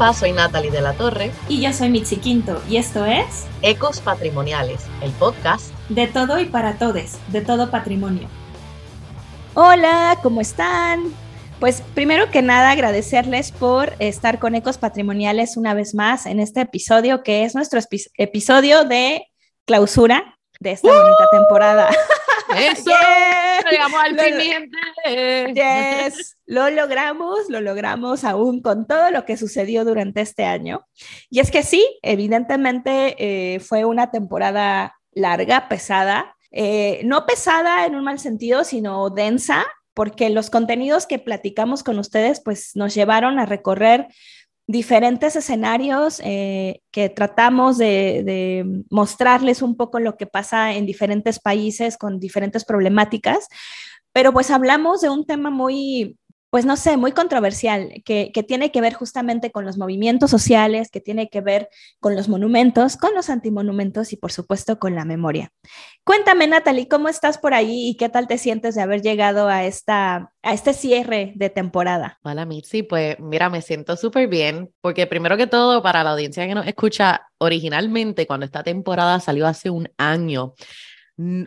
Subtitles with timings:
[0.00, 1.30] Hola, soy Natalie de la Torre.
[1.46, 6.46] Y yo soy Mitzi Quinto, y esto es Ecos Patrimoniales, el podcast de todo y
[6.46, 8.26] para todes, de todo patrimonio.
[9.52, 11.02] Hola, ¿cómo están?
[11.58, 16.62] Pues primero que nada agradecerles por estar con Ecos Patrimoniales una vez más en este
[16.62, 17.78] episodio que es nuestro
[18.16, 19.26] episodio de
[19.66, 21.90] clausura de esta bonita temporada.
[22.56, 22.90] Eso,
[23.70, 24.70] llegamos al fin,
[25.54, 30.86] Yes, lo logramos, lo logramos aún con todo lo que sucedió durante este año.
[31.30, 37.94] Y es que sí, evidentemente eh, fue una temporada larga, pesada, eh, no pesada en
[37.94, 43.38] un mal sentido, sino densa, porque los contenidos que platicamos con ustedes pues nos llevaron
[43.38, 44.08] a recorrer
[44.70, 51.96] diferentes escenarios eh, que tratamos de, mostrarles un poco lo que pasa en diferentes países
[51.96, 53.48] con diferentes problemáticas,
[54.12, 56.16] pero pues hablamos de un tema muy,
[56.50, 61.00] pues no sé, muy controversial, que, tiene que ver justamente con los movimientos sociales, que
[61.00, 61.68] tiene que ver
[62.00, 65.52] con los monumentos, con los antimonumentos y por supuesto con la memoria.
[66.04, 69.64] Cuéntame, Natalie, ¿cómo estás por ahí y qué tal te sientes de haber llegado a,
[69.64, 72.18] esta, a este cierre de temporada?
[72.24, 76.48] Hola, Mitzi, pues mira, me siento súper bien, porque primero que todo, para la audiencia
[76.48, 80.54] que nos escucha originalmente, cuando esta temporada salió hace un año,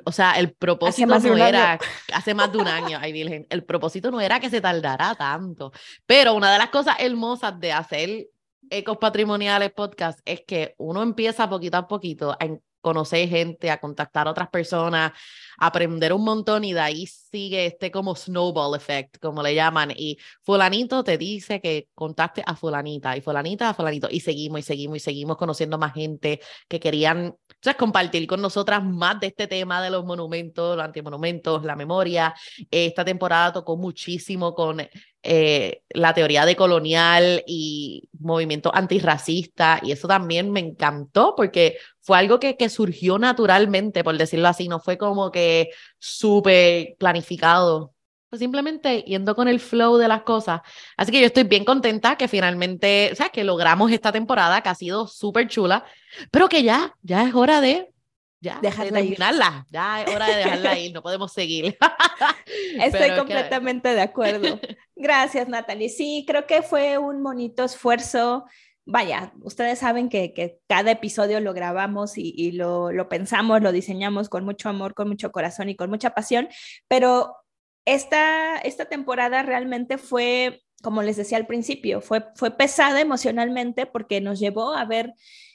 [0.05, 1.79] o sea, el propósito no era,
[2.13, 5.71] hace más de un año, ay Virgen, el propósito no era que se tardara tanto,
[6.05, 8.27] pero una de las cosas hermosas de hacer
[8.69, 12.38] Ecos Patrimoniales Podcast es que uno empieza poquito a poquito a
[12.83, 15.13] conocer gente, a contactar a otras personas,
[15.57, 19.91] aprender un montón y de ahí sigue este como snowball effect, como le llaman.
[19.95, 24.63] Y fulanito te dice que contacte a fulanita y fulanita a fulanito y seguimos y
[24.63, 27.77] seguimos y seguimos conociendo más gente que querían ¿sabes?
[27.77, 32.35] compartir con nosotras más de este tema de los monumentos, los antimonumentos, la memoria.
[32.69, 34.81] Esta temporada tocó muchísimo con
[35.25, 42.18] eh, la teoría de colonial y movimiento antirracista, y eso también me encantó porque fue
[42.18, 47.94] algo que, que surgió naturalmente, por decirlo así, no fue como que súper planificado,
[48.30, 50.62] fue simplemente yendo con el flow de las cosas.
[50.97, 54.69] Así que yo estoy bien contenta que finalmente, o sea, que logramos esta temporada que
[54.69, 55.86] ha sido súper chula,
[56.30, 57.94] pero que ya, ya es hora de
[58.41, 59.66] ya, dejarla de terminarla.
[59.70, 61.78] Ya es hora de dejarla ir, no podemos seguir.
[62.81, 64.59] Estoy completamente de acuerdo.
[64.96, 65.90] Gracias, Natalie.
[65.90, 68.46] Sí, creo que fue un bonito esfuerzo.
[68.85, 74.69] Vaya, ustedes saben que, cada episodio lo grabamos y, lo, pensamos, lo diseñamos con mucho
[74.69, 76.49] amor, con mucho corazón y con mucha pasión,
[76.88, 77.35] pero
[77.85, 84.22] esta, esta temporada realmente fue, como les decía al principio, fue, fue pesada emocionalmente porque
[84.22, 85.13] nos llevó a ver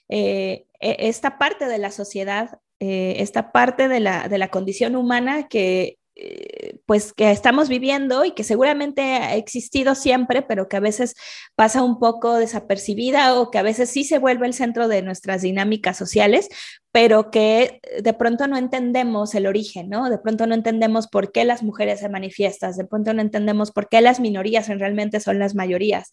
[0.09, 4.95] eh, e, esta parte de la sociedad eh, esta parte de la, de la condición
[4.95, 10.79] humana que eh, pues que estamos viviendo y que seguramente ha existido siempre, pero que
[10.79, 11.17] a veces
[11.55, 15.43] pasa un poco desapercibida o que a veces sí se vuelve el centro de nuestras
[15.43, 16.49] dinámicas sociales,
[16.91, 20.09] pero que de pronto no entendemos el origen, ¿no?
[20.09, 23.91] De pronto no entendemos por qué las mujeres se manifiestan, de pronto no entendemos por
[23.91, 26.11] qué las minorías realmente son las mayorías.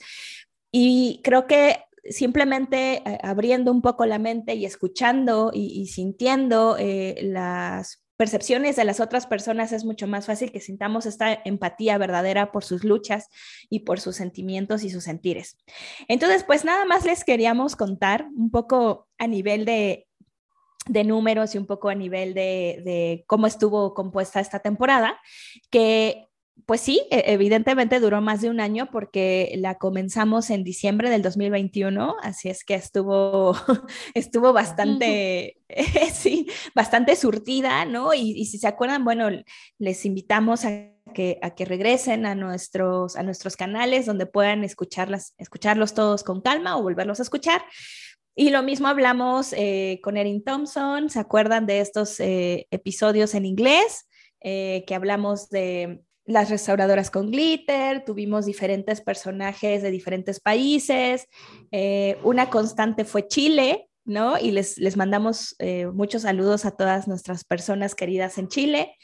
[0.74, 7.18] Y creo que simplemente eh, abriendo un poco la mente y escuchando y, sintiendo eh,
[7.22, 12.52] las percepciones de las otras personas es mucho más fácil que sintamos esta empatía verdadera
[12.52, 13.30] por sus luchas
[13.70, 15.58] y por sus sentimientos y sus sentires.
[16.08, 20.08] Entonces, pues nada más les queríamos contar un poco a nivel de,
[20.88, 25.20] números y un poco a nivel de, de cómo estuvo compuesta esta temporada,
[25.70, 26.28] que
[26.66, 31.22] pues sí, e, evidentemente duró más de un año porque la comenzamos en diciembre del
[31.22, 33.56] 2021, así es que estuvo,
[34.14, 35.58] estuvo bastante,
[36.14, 38.14] sí, bastante surtida, ¿no?
[38.14, 39.30] Y, si se acuerdan, bueno,
[39.78, 45.36] les invitamos a que, a que regresen a nuestros, a nuestros canales donde puedan escucharlas,
[45.38, 47.62] escucharlos todos con calma o volverlos a escuchar.
[48.38, 53.46] Y lo mismo hablamos eh, con Erin Thompson, ¿se acuerdan de estos eh, episodios en
[53.46, 54.08] inglés?
[54.42, 61.28] Eh, que hablamos de las restauradoras con glitter, tuvimos diferentes personajes de diferentes países,
[61.72, 64.38] eh, una constante fue Chile, ¿no?
[64.38, 68.96] Y les, les mandamos eh, muchos saludos a todas nuestras personas queridas en Chile.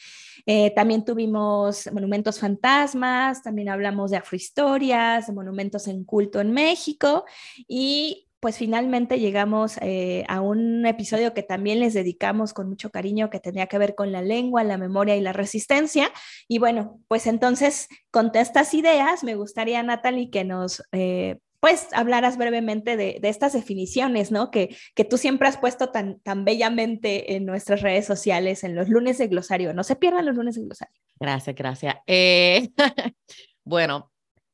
[0.46, 7.26] Eh, también tuvimos monumentos fantasmas, también hablamos de afrohistorias, de monumentos en culto en México
[7.68, 13.30] y pues finalmente llegamos eh, a un episodio que también les dedicamos con mucho cariño,
[13.30, 16.12] que tenía que ver con la lengua, la memoria y la resistencia.
[16.48, 20.84] Y bueno, pues entonces, con estas ideas, me gustaría, Natalie, que nos...
[20.92, 24.50] Eh, pues hablaras brevemente de, estas definiciones, ¿no?
[24.50, 28.90] Que, que tú siempre has puesto tan, tan bellamente en nuestras redes sociales, en los
[28.90, 29.72] lunes de glosario.
[29.72, 31.00] No se pierdan los lunes de glosario.
[31.20, 31.98] Gracias, gracias.
[32.08, 32.70] Eh,
[33.64, 34.12] bueno,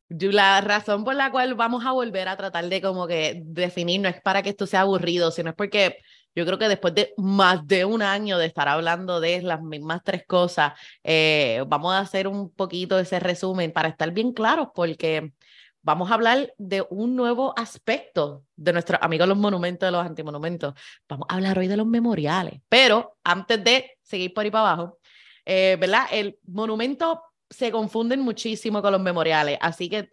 [0.09, 4.07] La razón por la cual vamos a volver a tratar de como que definir no
[4.07, 5.97] es para que esto sea aburrido, sino es porque
[6.33, 10.01] yo creo que después de más de un año de estar hablando de las mismas
[10.03, 10.73] tres cosas,
[11.03, 15.33] eh, vamos a hacer un poquito ese resumen para estar bien claros, porque
[15.81, 20.73] vamos a hablar de un nuevo aspecto de nuestros amigos los monumentos, de los antimonumentos.
[21.09, 24.99] Vamos a hablar hoy de los memoriales, pero antes de seguir por ahí para abajo,
[25.43, 26.05] eh, ¿verdad?
[26.11, 30.09] El monumento se confunden muchísimo con los memoriales, así que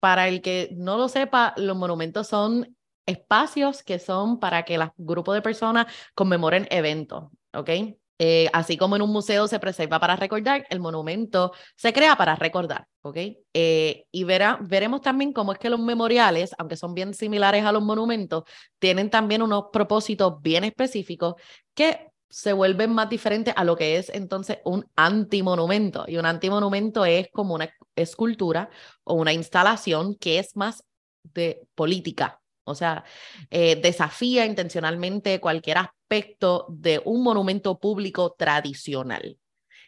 [0.00, 4.90] para el que no lo sepa, los monumentos son espacios que son para que el
[4.96, 7.24] grupo de personas conmemoren eventos,
[7.54, 7.70] ¿ok?
[8.18, 12.34] Eh, así como en un museo se preserva para recordar, el monumento se crea para
[12.34, 13.16] recordar, ¿ok?
[13.52, 17.72] Eh, y verá, veremos también cómo es que los memoriales, aunque son bien similares a
[17.72, 18.44] los monumentos,
[18.78, 21.34] tienen también unos propósitos bien específicos
[21.74, 26.04] que se vuelven más diferentes a lo que es entonces un antimonumento.
[26.08, 28.70] Y un antimonumento es como una escultura
[29.04, 30.84] o una instalación que es más
[31.22, 33.04] de política, o sea,
[33.50, 39.38] eh, desafía intencionalmente cualquier aspecto de un monumento público tradicional.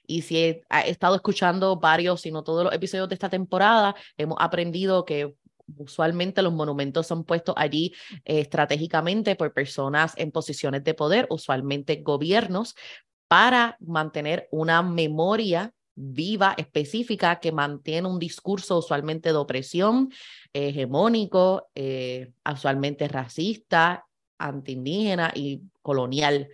[0.07, 4.39] Y si he, estado escuchando varios, si no todos los episodios de esta temporada, hemos
[4.41, 5.35] aprendido que
[5.77, 7.95] usualmente los monumentos son puestos allí
[8.25, 12.75] eh, estratégicamente por personas en posiciones de poder, usualmente gobiernos,
[13.29, 20.11] para mantener una memoria viva, específica, que mantiene un discurso usualmente de opresión,
[20.53, 24.07] hegemónico, eh, usualmente racista,
[24.39, 26.49] antiindígena y colonial.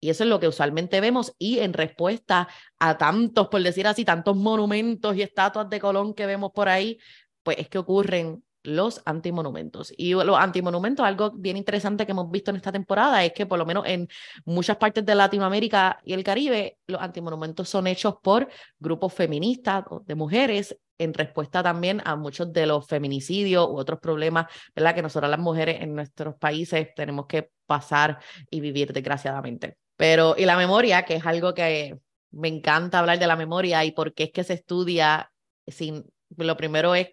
[0.00, 4.04] Y eso es lo que usualmente vemos y en respuesta a tantos, por decir así,
[4.04, 6.98] tantos monumentos y estatuas de Colón que vemos por ahí,
[7.42, 9.92] pues es que ocurren los antimonumentos.
[9.96, 13.58] Y los antimonumentos, algo bien interesante que hemos visto en esta temporada es que por
[13.58, 14.08] lo menos en
[14.44, 20.14] muchas partes de Latinoamérica y el Caribe, los antimonumentos son hechos por grupos feministas de
[20.14, 24.94] mujeres en respuesta también a muchos de los feminicidios u otros problemas, ¿verdad?
[24.94, 28.18] Que nosotras las mujeres en nuestros países tenemos que pasar
[28.50, 29.76] y vivir desgraciadamente.
[29.96, 31.98] Pero, y la memoria, que es algo que
[32.30, 35.30] me encanta hablar de la memoria y por qué es que se estudia
[35.66, 36.04] sin,
[36.36, 37.08] lo primero es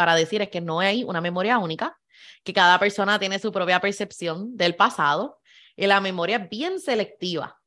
[0.00, 2.00] para decir es que no hay una memoria única,
[2.42, 5.40] que cada persona tiene su propia percepción del pasado
[5.76, 7.60] y la memoria es bien selectiva.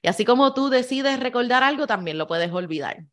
[0.00, 3.04] Y así como tú decides recordar algo, también lo puedes olvidar.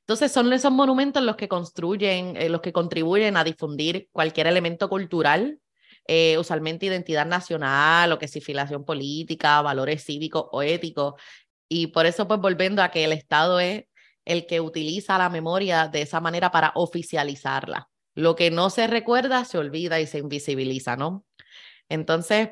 [0.00, 4.88] Entonces son esos monumentos los que construyen, eh, los que contribuyen a difundir cualquier elemento
[4.88, 5.60] cultural,
[6.08, 11.14] eh, usualmente identidad nacional o que si filiación política, valores cívicos o éticos.
[11.68, 13.84] Y por eso, pues volviendo a que el Estado es
[14.24, 17.88] el que utiliza la memoria de esa manera para oficializarla.
[18.14, 21.24] Lo que no se recuerda se olvida y se invisibiliza, ¿no?
[21.88, 22.50] Entonces,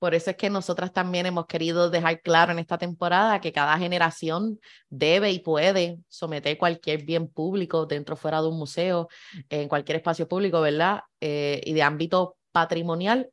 [0.00, 3.76] por eso es que nosotras también hemos querido dejar claro en esta temporada que cada
[3.76, 4.58] generación
[4.88, 9.08] debe y puede someter cualquier bien público dentro o fuera de un museo,
[9.50, 11.00] en cualquier espacio público, ¿verdad?
[11.20, 13.30] Eh, y de ámbito patrimonial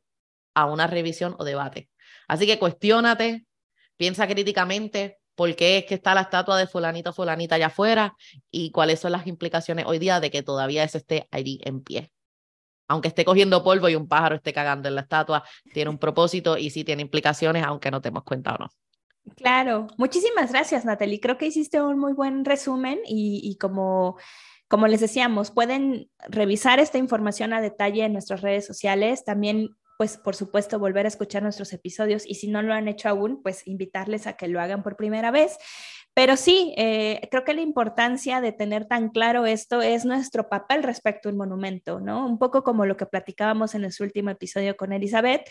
[0.54, 1.88] a una revisión o debate.
[2.28, 3.46] Así que cuestiónate,
[3.96, 8.16] piensa críticamente, por qué es que está la estatua de fulanito fulanita allá afuera
[8.50, 12.12] y cuáles son las implicaciones hoy día de que todavía eso esté allí en pie.
[12.88, 16.58] Aunque esté cogiendo polvo y un pájaro esté cagando en la estatua, tiene un propósito
[16.58, 18.68] y sí tiene implicaciones, aunque no te hemos cuenta o no.
[19.36, 21.20] Claro, muchísimas gracias Natalie.
[21.20, 24.16] Creo que hiciste un muy buen resumen y, y como
[24.66, 29.24] como les decíamos, pueden revisar esta información a detalle en nuestras redes sociales.
[29.24, 33.08] También pues por supuesto volver a escuchar nuestros episodios y si no lo han hecho
[33.08, 35.58] aún, pues invitarles a que lo hagan por primera vez.
[36.14, 40.84] Pero sí, eh, creo que la importancia de tener tan claro esto es nuestro papel
[40.84, 42.26] respecto a un monumento, ¿no?
[42.26, 45.42] Un poco como lo que platicábamos en nuestro último episodio con Elizabeth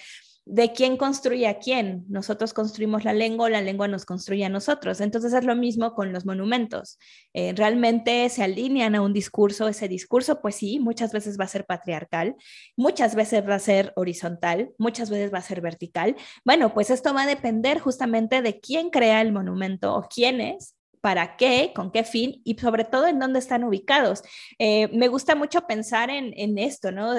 [0.50, 2.06] de quién construye a quién.
[2.08, 5.01] Nosotros construimos la lengua, la lengua nos construye a nosotros.
[5.01, 6.98] Entonces es lo mismo con los monumentos.
[7.34, 11.50] Eh, realmente se alinean a un discurso, ese discurso, pues sí, muchas veces va a
[11.50, 12.36] ser patriarcal,
[12.77, 16.16] muchas veces va a ser horizontal, muchas veces va a ser vertical.
[16.46, 21.36] Bueno, pues esto va a depender justamente de quién crea el monumento o quiénes para
[21.36, 24.24] qué, con qué fin y sobre todo en dónde están ubicados.
[24.60, 27.13] Eh, me gusta mucho pensar en, esto, ¿no?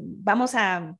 [0.00, 0.96] vamos a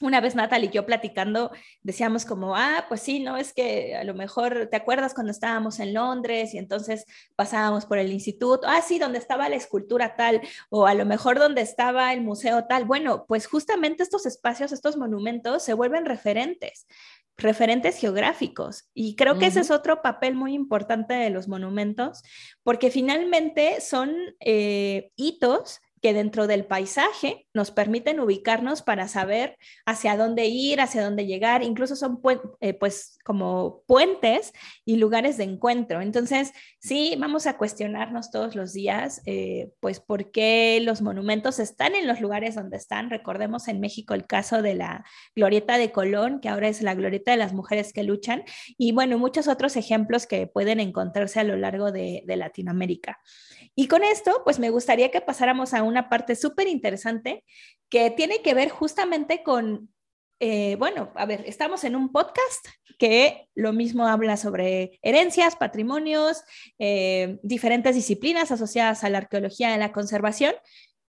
[0.00, 1.50] una vez Natal y yo platicando,
[1.82, 5.80] decíamos como, ah, pues sí, no, es que a lo mejor te acuerdas cuando estábamos
[5.80, 10.40] en Londres y entonces pasábamos por el instituto, ah, sí, donde estaba la escultura tal,
[10.70, 12.84] o a lo mejor donde estaba el museo tal.
[12.84, 16.86] Bueno, pues justamente estos espacios, estos monumentos se vuelven referentes
[17.38, 18.88] referentes geográficos.
[18.92, 22.22] Y creo que ese es otro papel muy importante de los monumentos,
[22.64, 30.16] porque finalmente son eh, hitos que dentro del paisaje nos permiten ubicarnos para saber hacia
[30.16, 32.20] dónde ir, hacia dónde llegar, incluso son
[32.60, 34.52] eh, pues como puentes
[34.84, 36.00] y lugares de encuentro.
[36.00, 41.94] Entonces, sí, vamos a cuestionarnos todos los días, eh, pues, por qué los monumentos están
[41.94, 43.10] en los lugares donde están.
[43.10, 47.32] Recordemos en México el caso de la Glorieta de Colón, que ahora es la Glorieta
[47.32, 48.44] de las Mujeres que Luchan,
[48.76, 53.20] y bueno, muchos otros ejemplos que pueden encontrarse a lo largo de, de Latinoamérica.
[53.80, 57.44] Y con esto, pues me gustaría que pasáramos a una parte súper interesante
[57.88, 59.94] que tiene que ver justamente con,
[60.40, 62.66] eh, bueno, a ver, estamos en un podcast
[62.98, 66.42] que lo mismo habla sobre herencias, patrimonios,
[66.80, 70.56] eh, diferentes disciplinas asociadas a la arqueología y la conservación,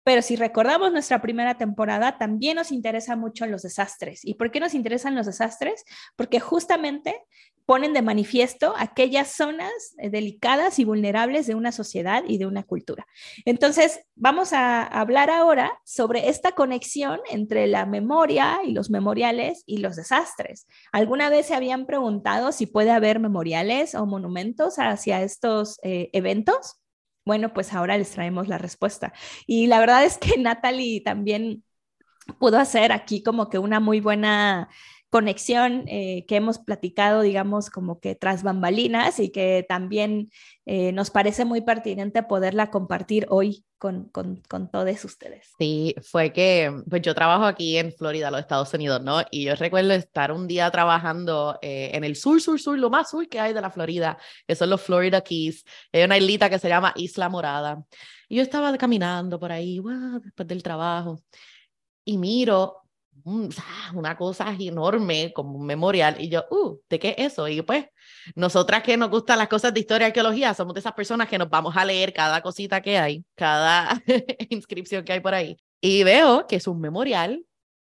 [0.04, 4.22] pero si recordamos nuestra primera temporada, también nos interesa mucho los desastres.
[4.22, 5.84] ¿Y por qué nos interesan los desastres?
[6.16, 7.22] Porque justamente
[7.70, 12.64] ponen de manifiesto aquellas zonas eh, delicadas y vulnerables de una sociedad y de una
[12.64, 13.06] cultura.
[13.44, 19.76] Entonces, vamos a hablar ahora sobre esta conexión entre la memoria y los memoriales y
[19.76, 20.66] los desastres.
[20.90, 26.80] ¿Alguna vez se habían preguntado si puede haber memoriales o monumentos hacia estos eh, eventos?
[27.24, 29.12] Bueno, pues ahora les traemos la respuesta.
[29.46, 31.62] Y la verdad es que Natalie también
[32.40, 34.68] pudo hacer aquí como que una muy buena
[35.10, 40.30] conexión eh, que hemos platicado, digamos, como que tras bambalinas y que también
[40.66, 45.52] eh, nos parece muy pertinente poderla compartir hoy con, con, con, todos ustedes.
[45.58, 49.22] Sí, fue que, pues yo trabajo aquí en Florida, los Estados Unidos, ¿no?
[49.32, 53.10] Y yo recuerdo estar un día trabajando eh, en el sur, sur, sur, lo más
[53.10, 55.64] sur que hay de la Florida, que son los Florida Keys.
[55.92, 57.82] Hay una islita que se llama Isla Morada.
[58.28, 59.80] Y yo estaba caminando por ahí,
[60.22, 61.20] después del trabajo,
[62.04, 62.80] y miro
[63.24, 67.48] una cosa enorme, como un memorial, y yo, uh, ¿de qué es eso?
[67.48, 67.86] Y pues,
[68.34, 71.38] nosotras que nos gustan las cosas de historia y arqueología, somos de esas personas que
[71.38, 74.02] nos vamos a leer cada cosita que hay, cada
[74.50, 75.56] inscripción que hay por ahí.
[75.80, 77.44] Y veo que es un memorial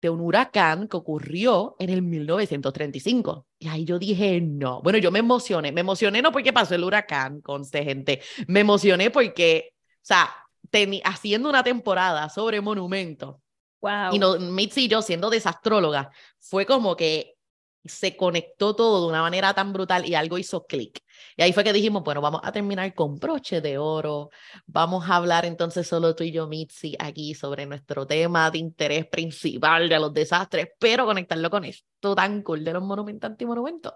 [0.01, 3.47] de un huracán que ocurrió en el 1935.
[3.59, 4.81] Y ahí yo dije, no.
[4.81, 5.71] Bueno, yo me emocioné.
[5.71, 8.21] Me emocioné no porque pasó el huracán, con este gente.
[8.47, 10.29] Me emocioné porque, o sea,
[11.03, 13.37] haciendo una temporada sobre monumentos,
[14.11, 17.37] y no, Mitzi y yo, siendo desastróloga, fue como que
[17.87, 21.01] se conectó todo de una manera tan brutal y algo hizo clic.
[21.35, 24.29] Y ahí fue que dijimos, bueno, vamos a terminar con broche de oro.
[24.65, 29.07] Vamos a hablar entonces solo tú y yo, Mitzi, aquí sobre nuestro tema de interés
[29.07, 33.93] principal de los desastres, pero conectarlo con esto tan cool de los monumentos antimonumentos.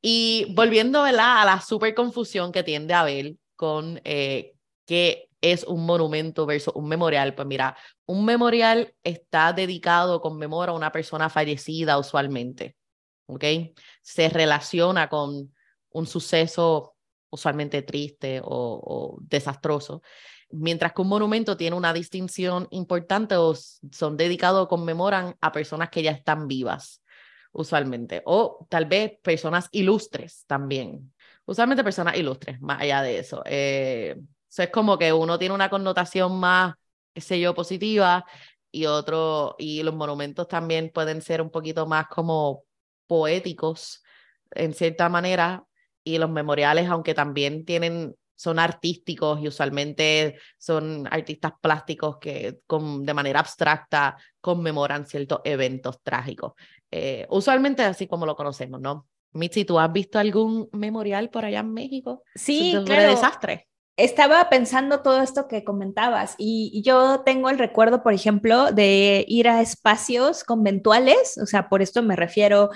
[0.00, 4.54] Y volviendo a la super confusión que tiende a haber con eh,
[4.86, 7.34] que es un monumento versus un memorial.
[7.34, 7.76] Pues mira,
[8.06, 12.76] un memorial está dedicado, conmemora a una persona fallecida usualmente,
[13.26, 13.44] ¿ok?
[14.02, 15.54] Se relaciona con
[15.90, 16.96] un suceso
[17.30, 20.02] usualmente triste o, desastroso,
[20.50, 26.02] mientras que un monumento tiene una distinción importante o son dedicados, conmemoran a personas que
[26.02, 27.02] ya están vivas,
[27.52, 31.12] usualmente, o tal vez personas ilustres también,
[31.46, 33.42] usualmente personas ilustres, más allá de eso.
[33.46, 34.16] Eh,
[34.62, 36.74] es como que uno tiene una connotación más,
[37.14, 38.24] qué sé yo, positiva
[38.70, 42.62] y otro, y los monumentos también pueden ser un poquito más como
[43.06, 44.02] poéticos
[44.50, 45.64] en cierta manera
[46.04, 53.04] y los memoriales, aunque también tienen son artísticos y usualmente son artistas plásticos que con,
[53.04, 56.52] de manera abstracta conmemoran ciertos eventos trágicos.
[56.90, 59.06] Eh, usualmente así como lo conocemos, ¿no?
[59.32, 62.22] Mitzi, ¿tú has visto algún memorial por allá en México?
[62.34, 63.08] Sí, claro.
[63.08, 69.24] desastre estaba pensando todo esto que comentabas y, yo tengo el recuerdo, por ejemplo, de
[69.28, 72.70] ir a espacios conventuales, o sea, por esto me refiero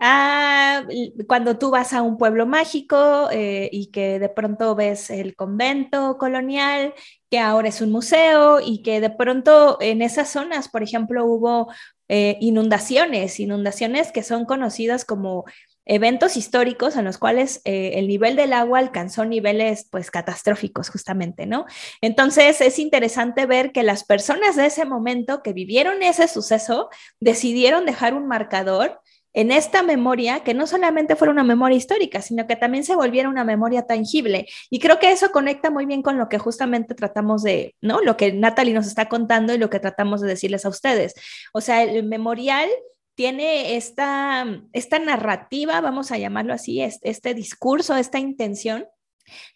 [0.00, 0.84] a
[1.28, 6.18] cuando tú vas a un pueblo mágico eh, y que de pronto ves el convento
[6.18, 6.94] colonial,
[7.30, 11.72] que ahora es un museo y que de pronto en esas zonas, por ejemplo, hubo
[12.08, 15.44] eh, inundaciones, inundaciones que son conocidas como
[15.86, 21.46] eventos históricos en los cuales eh, el nivel del agua alcanzó niveles pues catastróficos justamente,
[21.46, 21.66] ¿no?
[22.00, 26.88] Entonces es interesante ver que las personas de ese momento que vivieron ese suceso
[27.20, 29.00] decidieron dejar un marcador
[29.34, 33.28] en esta memoria que no solamente fuera una memoria histórica, sino que también se volviera
[33.28, 34.46] una memoria tangible.
[34.70, 38.00] Y creo que eso conecta muy bien con lo que justamente tratamos de, ¿no?
[38.00, 41.14] Lo que Natalie nos está contando y lo que tratamos de decirles a ustedes.
[41.52, 42.68] O sea, el memorial
[43.14, 48.86] tiene esta, esta narrativa, vamos a llamarlo así, este, discurso, esta intención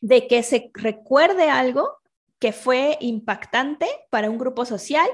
[0.00, 1.98] de que se recuerde algo
[2.38, 5.08] que fue impactante para un grupo social,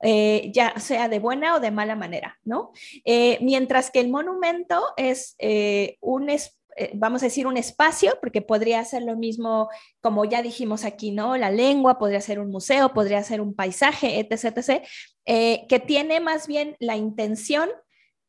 [0.00, 2.70] eh, ya sea de buena o de mala manera, ¿no?
[3.04, 6.38] Eh, mientras que el monumento es eh, un, eh,
[6.94, 9.68] vamos a decir, un espacio, porque podría ser lo mismo,
[10.00, 11.36] como ya dijimos aquí, ¿no?
[11.36, 14.86] La lengua, podría ser un museo, podría ser un paisaje, etc., etc.,
[15.68, 17.68] que tiene más bien la intención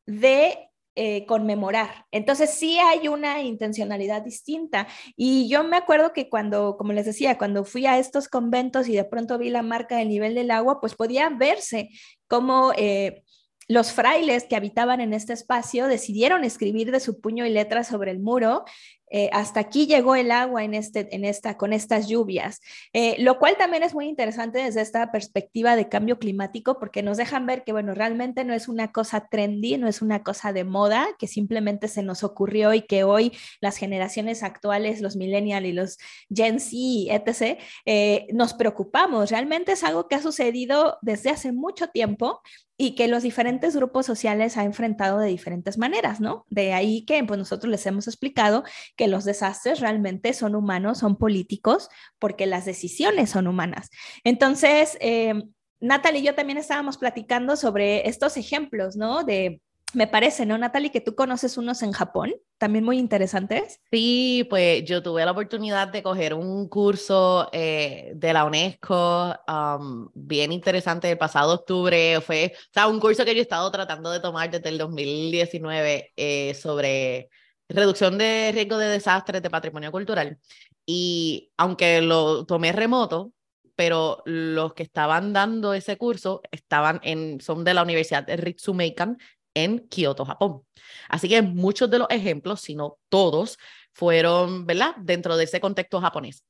[0.09, 2.05] de eh, conmemorar.
[2.11, 4.87] Entonces sí hay una intencionalidad distinta.
[5.15, 8.95] Y yo me acuerdo que cuando, como les decía, cuando fui a estos conventos y
[8.95, 11.89] de pronto vi la marca del nivel del agua, pues podía verse
[12.27, 12.73] cómo...
[12.75, 13.23] Eh,
[13.71, 18.09] los frailes que habitaban en este espacio decidieron escribir de su puño y letra sobre
[18.09, 18.65] el muro
[19.09, 22.61] eh, hasta aquí llegó el agua en, este, en esta, con estas lluvias,
[22.93, 27.17] eh, lo cual también es muy interesante desde esta perspectiva de cambio climático, porque nos
[27.17, 30.63] dejan ver que, bueno, realmente no es una cosa trendy, no es una cosa de
[30.63, 35.73] moda, que simplemente se nos ocurrió y que hoy las generaciones actuales, los millennials y
[35.73, 35.97] los
[36.33, 36.75] Gen Z,
[37.13, 39.31] etc., eh, nos preocupamos.
[39.31, 42.41] Realmente es algo que ha sucedido desde hace mucho tiempo
[42.81, 46.45] y que los diferentes grupos sociales ha enfrentado de diferentes maneras, ¿no?
[46.49, 48.63] De ahí que pues nosotros les hemos explicado
[48.99, 51.87] que los desastres realmente son humanos, son políticos,
[52.19, 53.89] porque las decisiones son humanas.
[54.25, 55.41] Entonces, eh,
[55.79, 59.23] Natalie y yo también estábamos platicando sobre estos ejemplos, ¿no?
[59.23, 59.61] De
[59.93, 60.91] me parece, ¿no, Natalie?
[60.91, 63.79] Que tú conoces unos en Japón, también muy interesantes.
[63.89, 70.09] Sí, pues yo tuve la oportunidad de coger un curso eh, de la UNESCO, um,
[70.13, 72.19] bien interesante, el pasado octubre.
[72.19, 76.11] Fue, o sea, un curso que yo he estado tratando de tomar desde el 2019
[76.17, 77.29] eh, sobre
[77.69, 80.37] reducción de riesgo de desastres de patrimonio cultural.
[80.85, 83.31] Y aunque lo tomé remoto,
[83.75, 89.17] pero los que estaban dando ese curso estaban en, son de la Universidad de Ritsumeikan
[89.53, 90.63] en Kioto, Japón.
[91.07, 93.57] Así que muchos de los ejemplos, si no todos,
[93.93, 96.43] fueron, ¿verdad?, dentro de ese contexto japonés.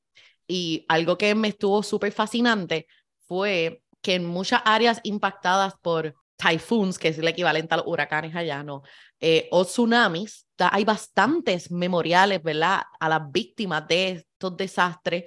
[0.48, 2.88] Y algo que me estuvo súper fascinante
[3.28, 8.36] fue que en muchas áreas impactadas por typhoons, que es el equivalente a los huracanes
[8.36, 8.82] allá, ¿no?
[9.20, 15.26] Eh, o tsunamis, hay bastantes memoriales, ¿verdad?, a las víctimas de estos desastres.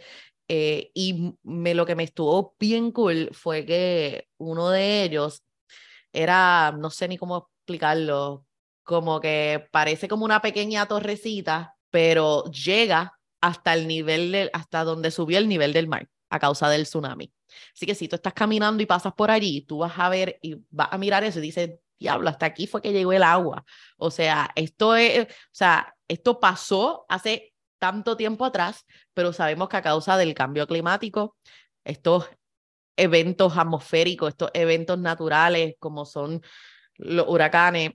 [0.48, 5.42] Eh, y me, lo que me estuvo bien cool fue que uno de ellos
[6.12, 8.44] era, no sé ni cómo explicarlo,
[8.82, 15.10] como que parece como una pequeña torrecita, pero llega hasta el nivel del, hasta donde
[15.10, 17.32] subió el nivel del mar a causa del tsunami.
[17.74, 20.56] Así que si tú estás caminando y pasas por allí, tú vas a ver y
[20.70, 21.70] vas a mirar eso y dices,
[22.02, 23.64] diablo, hasta aquí fue que llegó el agua.
[23.96, 29.76] O sea, esto es, o sea, esto pasó hace tanto tiempo atrás, pero sabemos que
[29.76, 31.36] a causa del cambio climático,
[31.84, 32.28] estos
[32.96, 36.42] eventos atmosféricos, estos eventos naturales como son
[36.96, 37.92] los huracanes,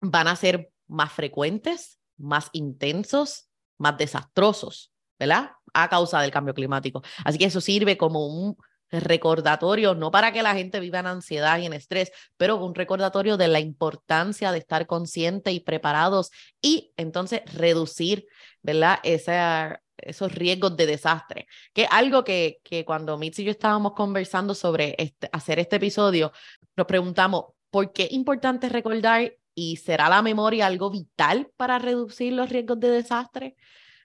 [0.00, 5.52] van a ser más frecuentes, más intensos, más desastrosos, ¿verdad?
[5.74, 7.02] A causa del cambio climático.
[7.24, 8.56] Así que eso sirve como un
[8.90, 13.36] recordatorio, no para que la gente viva en ansiedad y en estrés, pero un recordatorio
[13.36, 18.26] de la importancia de estar conscientes y preparados y entonces reducir,
[18.62, 18.98] ¿verdad?
[19.02, 24.54] Esa, esos riesgos de desastre, que algo que, que cuando Mitzi y yo estábamos conversando
[24.54, 26.32] sobre este, hacer este episodio,
[26.76, 32.32] nos preguntamos, ¿por qué es importante recordar y será la memoria algo vital para reducir
[32.32, 33.56] los riesgos de desastre?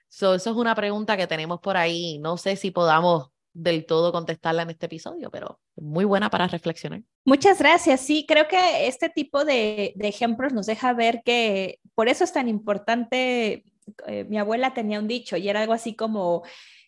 [0.08, 2.18] eso es una pregunta que tenemos por ahí.
[2.18, 7.02] No sé si podamos del todo contestarla en este episodio, pero muy buena para reflexionar.
[7.24, 8.00] Muchas gracias.
[8.00, 12.48] Sí, creo que este tipo de, ejemplos nos deja ver que por eso es tan
[12.48, 13.64] importante.
[14.06, 16.42] Eh, mi abuela tenía un dicho y era algo así como,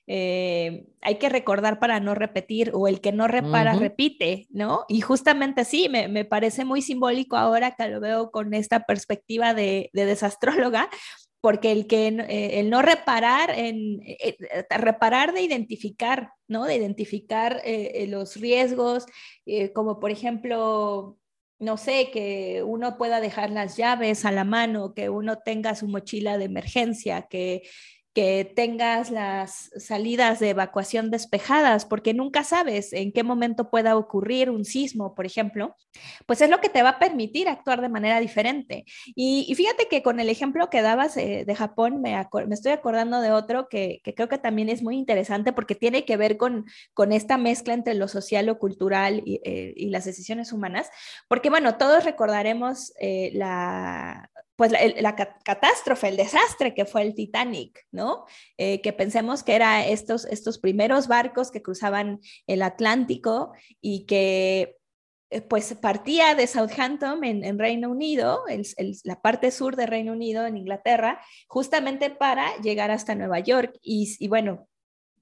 [0.07, 4.85] eh, hay que recordar para no repetir o el que no repara repite, ¿no?
[4.88, 9.55] Y justamente sí, me, me, parece muy simbólico ahora que lo veo con esta perspectiva
[9.55, 10.90] de, de desastróloga,
[11.45, 16.75] porque el que eh, el no reparar en eh, eh, reparar de identificar no de
[16.75, 17.61] identificar
[18.09, 19.05] los riesgos
[19.75, 21.19] como por ejemplo
[21.59, 25.87] no sé que uno pueda dejar las llaves a la mano que uno tenga su
[25.87, 27.61] mochila de emergencia que
[28.14, 34.50] que tengas las salidas de evacuación despejadas, porque nunca sabes en qué momento pueda ocurrir
[34.50, 35.77] un sismo, por ejemplo,
[36.24, 38.85] pues es lo que te va a permitir actuar de manera diferente.
[39.16, 42.16] Y, fíjate que con el ejemplo que dabas eh, de Japón, me,
[42.50, 46.37] estoy acordando de otro que, creo que también es muy interesante porque tiene que ver
[46.37, 50.88] con, con esta mezcla entre lo social, lo cultural y, eh, las decisiones humanas,
[51.29, 57.87] porque bueno, todos recordaremos eh, la pues la, catástrofe, el desastre que fue el Titanic,
[57.90, 58.25] ¿no?
[58.57, 64.77] Eh, que pensemos que eran estos, estos primeros barcos que cruzaban el Atlántico y que
[65.31, 68.45] eh, pues partía de Southampton en, Reino Unido,
[69.03, 73.77] la parte sur de Reino Unido, en Inglaterra, justamente para llegar hasta Nueva York.
[73.83, 74.69] Y bueno,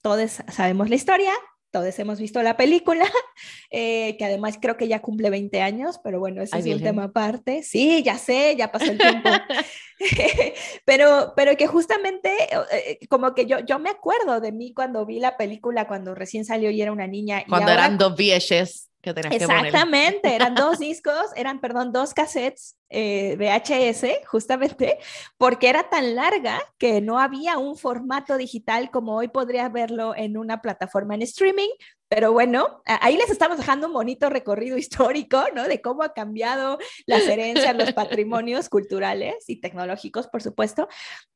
[0.02, 1.32] todos sabemos la historia,
[1.72, 3.04] todos hemos visto la película,
[3.70, 7.04] eh, que además creo que ya cumple 20 años, pero bueno, ese es un tema
[7.04, 7.62] aparte.
[7.62, 9.28] Sí, ya sé, ya pasó el tiempo.
[10.84, 12.30] pero, pero que justamente,
[12.72, 16.44] eh, como que yo, yo me acuerdo de mí cuando vi la película, cuando recién
[16.44, 17.44] salió y era una niña.
[17.48, 18.90] Cuando eran dos VHS.
[19.04, 24.98] Exactamente, eran dos discos, eran, perdón, dos cassettes eh, VHS, justamente,
[25.38, 30.36] porque era tan larga que no había un formato digital como hoy podría verlo en
[30.36, 31.70] una plataforma en streaming,
[32.14, 35.66] pero bueno, ahí les estamos dejando un bonito recorrido histórico, ¿no?
[35.66, 36.76] De cómo ha cambiado
[37.06, 40.88] las herencias, los patrimonios culturales y tecnológicos, por supuesto.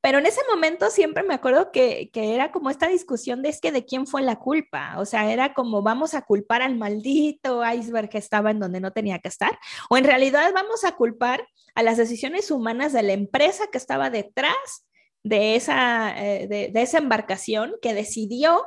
[0.02, 3.62] Pero en ese momento siempre me acuerdo que, que era como esta discusión de es
[3.62, 4.96] que de quién fue la culpa.
[4.98, 8.92] O sea, era como vamos a culpar al maldito iceberg que estaba en donde no
[8.92, 9.58] tenía que estar.
[9.88, 14.10] O en realidad vamos a culpar a las decisiones humanas de la empresa que estaba
[14.10, 14.86] detrás
[15.22, 18.64] de esa, eh, de, esa embarcación que decidió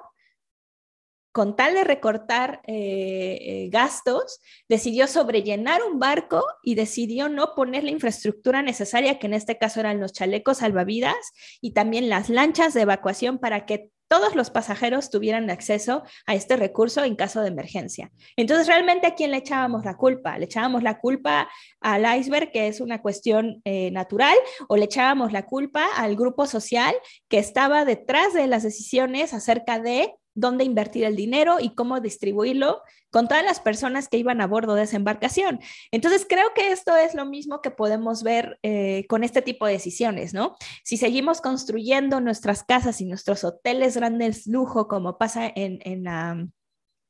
[1.31, 7.83] con tal de recortar eh, eh, gastos, decidió sobrellenar un barco y decidió no poner
[7.83, 11.15] la infraestructura necesaria, que en este caso eran los chalecos salvavidas
[11.61, 16.57] y también las lanchas de evacuación para que todos los pasajeros tuvieran acceso a este
[16.57, 18.11] recurso en caso de emergencia.
[18.35, 20.37] Entonces, realmente a quién le echábamos la culpa?
[20.37, 21.47] ¿Le echábamos la culpa
[21.79, 24.35] al iceberg, que es una cuestión eh, natural,
[24.67, 26.95] o le echábamos la culpa al grupo social
[27.29, 32.81] que estaba detrás de las decisiones acerca de dónde invertir el dinero y cómo distribuirlo
[33.11, 35.59] con todas las personas que iban a bordo de esa embarcación.
[35.91, 39.73] Entonces, creo que esto es lo mismo que podemos ver eh, con este tipo de
[39.73, 40.55] decisiones, ¿no?
[40.83, 45.79] Si seguimos construyendo nuestras casas y nuestros hoteles grandes lujo, como pasa en,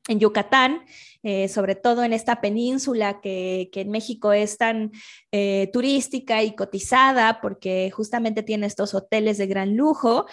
[0.10, 0.82] en Yucatán,
[1.24, 4.92] eh, sobre todo en esta península que, en México es tan
[5.32, 10.26] eh, turística y cotizada porque justamente tiene estos hoteles de gran lujo,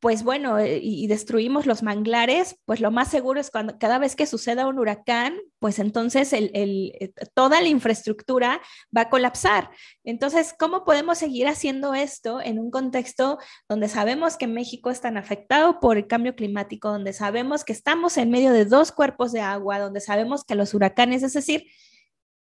[0.00, 4.16] pues bueno, eh, y, destruimos los manglares, pues lo más seguro es cuando cada vez
[4.16, 8.62] que suceda un huracán, pues entonces eh, toda la infraestructura
[8.96, 9.70] va a colapsar.
[10.02, 15.18] Entonces, ¿cómo podemos seguir haciendo esto en un contexto donde sabemos que México es tan
[15.18, 19.42] afectado por el cambio climático, donde sabemos que estamos en medio de dos cuerpos de
[19.42, 21.66] agua, donde sabemos que los huracanes, es decir,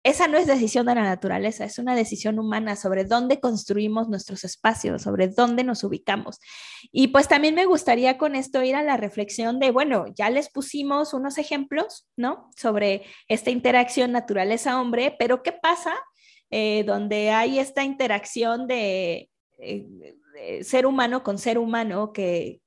[0.05, 4.45] esa no es decisión de la naturaleza, es una decisión humana sobre dónde construimos nuestros
[4.45, 6.39] espacios, sobre dónde nos ubicamos.
[6.93, 10.51] Y pues también me gustaría con esto ir a la reflexión de, bueno, ya les
[10.51, 12.51] pusimos unos ejemplos, ¿no?
[12.55, 15.95] Sobre esta interacción naturaleza-hombre, pero ¿qué pasa
[16.51, 19.31] eh, donde hay esta interacción de...
[19.59, 19.87] Eh,
[20.63, 22.61] ser humano con ser humano que,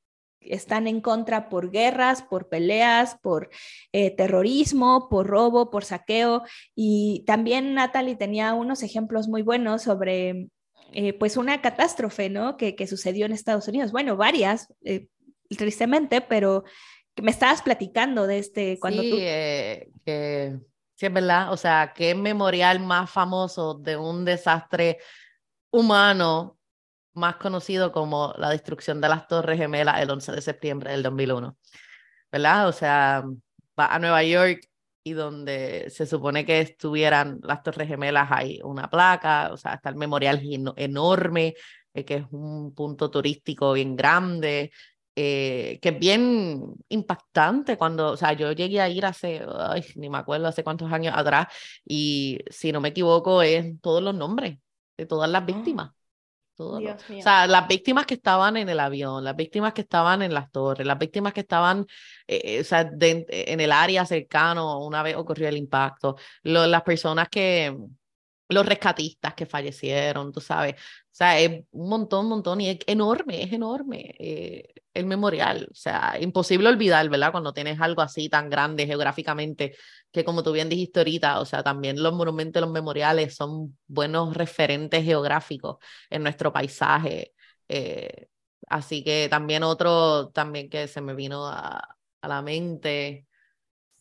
[0.49, 3.49] están en contra por guerras, por peleas, por
[3.91, 6.43] eh, terrorismo, por robo, por saqueo.
[6.75, 10.49] Y también Natalie tenía unos ejemplos muy buenos sobre
[10.93, 12.57] eh, pues una catástrofe, ¿no?
[12.57, 13.91] Que, sucedió en Estados Unidos.
[13.91, 15.07] Bueno, varias, eh,
[15.49, 16.63] tristemente, pero
[17.21, 20.59] me estabas platicando de este cuando sí, que
[20.97, 24.97] sí es verdad, o sea, qué memorial más famoso de un desastre
[25.71, 26.56] humano
[27.17, 31.57] más conocido como la destrucción de las Torres Gemelas el 11 de septiembre del 2001,
[32.31, 32.67] ¿verdad?
[32.67, 33.23] O sea,
[33.79, 34.61] va a Nueva York
[35.03, 39.89] y donde se supone que estuvieran las Torres Gemelas hay una placa, o sea, está
[39.89, 40.41] el memorial
[40.75, 41.55] enorme,
[41.93, 44.71] eh, que es un punto turístico bien grande,
[45.15, 50.09] eh, que es bien impactante cuando, o sea, yo llegué a ir hace, ay, ni
[50.09, 51.47] me acuerdo hace cuántos años atrás,
[51.85, 54.59] y si no me equivoco es todos los nombres
[54.97, 55.45] de todas las
[56.59, 56.79] ah.
[56.79, 57.19] víctimas.
[57.19, 60.51] O sea, las víctimas que estaban en el avión, las víctimas que estaban en las
[60.51, 61.85] torres, las víctimas que estaban
[62.27, 67.29] eh, eh, o sea, en el área cercano una vez ocurrió el impacto, las personas
[67.29, 67.75] que,
[68.49, 70.73] los rescatistas que fallecieron, tú sabes.
[70.75, 75.67] O sea, es un montón, montón, y es enorme, es enorme eh, el memorial.
[75.71, 77.31] O sea, imposible olvidar, ¿verdad?
[77.31, 79.75] Cuando tienes algo así tan grande geográficamente,
[80.11, 84.35] que como tú bien dijiste ahorita, o sea, también los monumentos, los memoriales son buenos
[84.35, 85.77] referentes geográficos
[86.09, 87.33] en nuestro paisaje.
[87.67, 88.27] Eh,
[88.67, 93.27] así que también otro, también que se me vino a, a la mente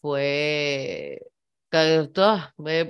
[0.01, 1.21] fue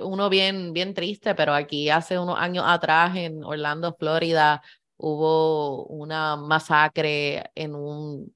[0.03, 4.63] uno bien, bien triste, pero aquí hace unos años atrás en Orlando, Florida,
[4.97, 8.35] hubo una masacre en un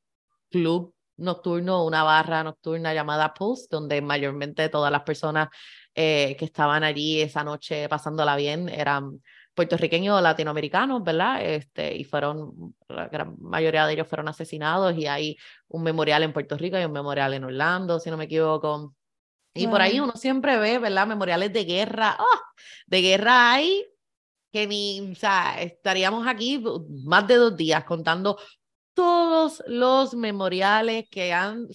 [0.51, 5.49] club nocturno, una barra nocturna llamada Pulse, donde mayormente todas las personas
[5.95, 9.21] eh, que estaban allí esa noche pasándola bien eran
[9.55, 11.45] puertorriqueños o latinoamericanos, ¿verdad?
[11.45, 15.37] Este, y fueron, la gran mayoría de ellos fueron asesinados y hay
[15.69, 18.95] un memorial en Puerto Rico y un memorial en Orlando, si no me equivoco.
[19.53, 21.07] Y por ahí uno siempre ve, ¿verdad?
[21.07, 22.17] Memoriales de guerra.
[22.19, 22.41] ¡Oh!
[22.87, 23.85] De guerra hay
[24.53, 26.63] que ni, o sea, estaríamos aquí
[27.05, 28.39] más de dos días contando
[28.95, 31.69] todos los memoriales que han,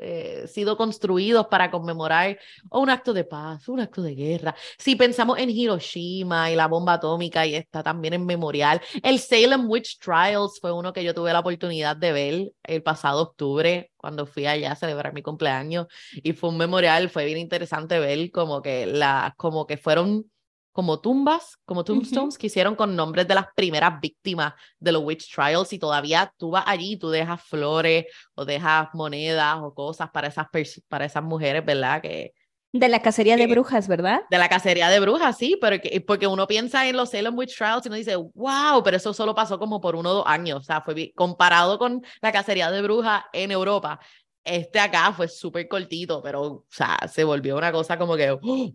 [0.00, 2.38] eh, sido construidos para conmemorar
[2.70, 4.54] un acto de paz, un acto de guerra.
[4.78, 9.68] Si pensamos en Hiroshima y la bomba atómica y está también en memorial, el Salem
[9.68, 14.26] Witch Trials fue uno que yo tuve la oportunidad de ver el pasado octubre cuando
[14.26, 18.62] fui allá a celebrar mi cumpleaños y fue un memorial, fue bien interesante ver como
[18.62, 20.30] que la, como que fueron
[20.72, 25.32] como tumbas, como tombstones que hicieron con nombres de las primeras víctimas de los witch
[25.34, 30.10] trials y todavía tú vas allí y tú dejas flores o dejas monedas o cosas
[30.10, 30.46] para esas,
[30.88, 32.00] para esas mujeres, ¿verdad?
[32.00, 32.32] Que,
[32.72, 34.22] de la cacería de brujas, ¿verdad?
[34.30, 37.56] De la cacería de brujas, sí, pero que, porque uno piensa en los Salem Witch
[37.56, 40.60] Trials y uno dice, wow, pero eso solo pasó como por uno o dos años,
[40.60, 44.00] o sea, fue comparado con la cacería de brujas en Europa,
[44.44, 48.30] este acá fue súper cortito, pero, o sea, se volvió una cosa como que,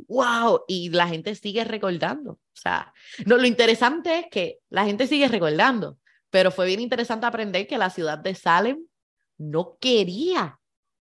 [0.07, 2.31] wow, y la gente sigue recordando.
[2.31, 2.93] O sea,
[3.25, 5.97] no, lo interesante es que la gente sigue recordando,
[6.29, 8.85] pero fue bien interesante aprender que la ciudad de Salem
[9.37, 10.59] no quería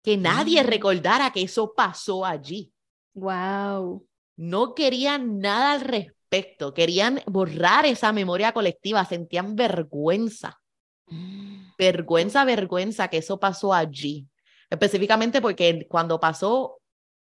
[0.03, 0.67] que nadie mm.
[0.67, 2.73] recordara que eso pasó allí.
[3.15, 4.07] Wow.
[4.37, 10.61] No querían nada al respecto, querían borrar esa memoria colectiva, sentían vergüenza.
[11.79, 14.27] Vergüenza, vergüenza que eso pasó allí.
[14.71, 16.81] Específicamente porque cuando pasó,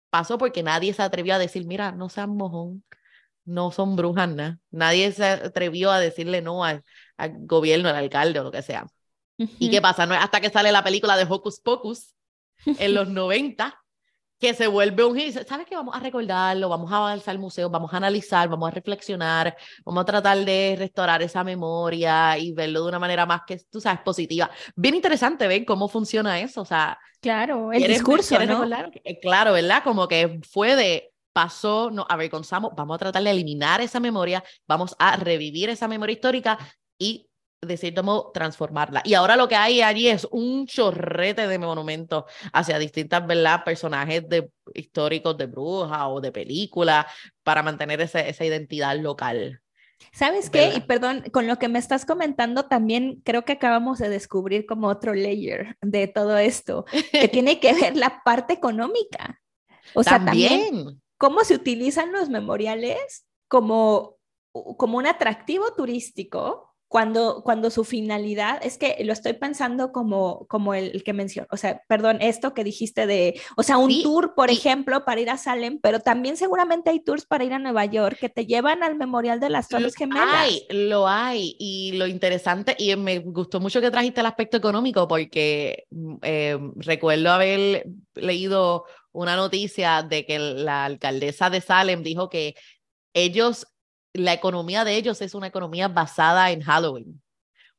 [0.09, 2.83] pasó porque nadie se atrevió a decir, mira, no sean mojón,
[3.45, 4.59] no son brujas, nada.
[4.71, 6.83] Nadie se atrevió a decirle no al,
[7.17, 8.87] gobierno, al alcalde o lo que sea.
[9.37, 10.05] ¿Y qué pasa?
[10.05, 12.15] No es hasta que sale la película de Hocus Pocus
[12.65, 13.79] en los 90
[14.39, 15.47] que se vuelve un hit.
[15.47, 15.75] ¿Sabes qué?
[15.75, 20.01] Vamos a recordarlo, vamos a avanzar al museo, vamos a analizar, vamos a reflexionar, vamos
[20.01, 24.01] a tratar de restaurar esa memoria y verlo de una manera más que, tú sabes,
[24.01, 24.49] positiva.
[24.75, 26.97] Bien interesante ver cómo funciona eso, o sea...
[27.19, 28.63] Claro, el discurso, ¿no?
[29.03, 29.83] Eh, claro, ¿verdad?
[29.83, 34.95] Como que fue de pasó, nos avergonzamos, vamos a tratar de eliminar esa memoria, vamos
[34.97, 36.57] a revivir esa memoria histórica
[36.97, 37.29] y
[37.67, 39.01] de cierto modo, transformarla.
[39.03, 43.63] Y ahora lo que hay allí es un chorrete de monumentos hacia distintas, ¿verdad?
[43.63, 47.07] Personajes de, históricos de bruja o de película
[47.43, 49.61] para mantener ese, esa identidad local.
[50.11, 50.73] ¿Sabes qué?
[50.75, 54.87] Y perdón, con lo que me estás comentando, también creo que acabamos de descubrir como
[54.87, 59.41] otro layer de todo esto, que tiene que ver la parte económica.
[59.93, 64.17] O sea, también cómo se utilizan los memoriales como,
[64.51, 70.73] como un atractivo turístico cuando, cuando su finalidad, es que lo estoy pensando como, como
[70.73, 74.49] el, que mencionó, o sea, perdón, esto que dijiste de, o sea, un tour, por
[74.49, 78.17] ejemplo, para ir a Salem, pero también seguramente hay tours para ir a Nueva York
[78.19, 80.29] que te llevan al Memorial de las Torres Gemelas.
[80.31, 85.07] Hay, lo hay, y lo interesante, y me gustó mucho que trajiste el aspecto económico,
[85.07, 92.29] porque mm, eh, recuerdo haber leído una noticia de que la alcaldesa de Salem dijo
[92.29, 92.55] que
[93.13, 93.67] ellos
[94.17, 97.21] la economía de ellos es una economía basada en Halloween.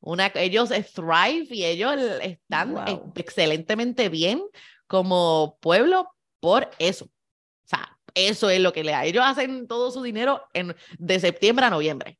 [0.01, 2.75] Una, ellos thrive y ellos están
[3.15, 4.41] excelentemente bien
[4.87, 7.05] como pueblo por eso.
[7.05, 9.05] O sea, eso es lo que le da.
[9.05, 12.17] Ellos hacen todo su dinero en, de septiembre a noviembre.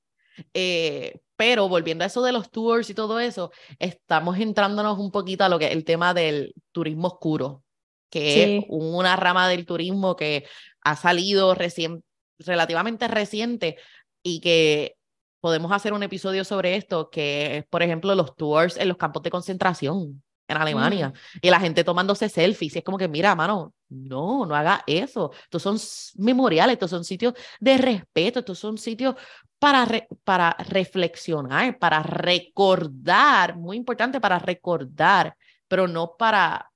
[0.53, 5.45] Eh, pero volviendo a eso de los tours y todo eso, estamos entrándonos un poquito
[5.45, 7.63] a lo que es el tema del turismo oscuro,
[8.09, 10.45] que es una rama del turismo que
[10.81, 12.03] ha salido recién,
[12.39, 13.77] relativamente reciente,
[14.23, 14.97] y que
[15.39, 19.23] podemos hacer un episodio sobre esto, que es, por ejemplo, los tours en los campos
[19.23, 21.37] de concentración en Alemania mm.
[21.41, 22.75] y la gente tomándose selfies.
[22.75, 25.31] Y es como que, mira, mano, no, no haga eso.
[25.43, 25.77] Estos son
[26.23, 29.15] memoriales, estos son sitios de respeto, estos son sitios
[29.59, 29.87] para,
[30.23, 35.35] para reflexionar, para recordar, muy importante para recordar,
[35.67, 36.68] pero no para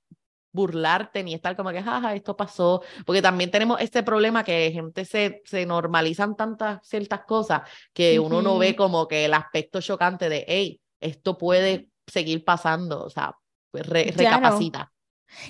[0.54, 5.04] burlarte ni estar como que, jaja, esto pasó, porque también tenemos este problema que gente
[5.04, 7.62] se, se normalizan tantas ciertas cosas
[7.92, 13.04] que uno no ve como que el aspecto chocante de, hey, esto puede seguir pasando,
[13.04, 13.36] o sea,
[13.70, 14.92] pues recapacita.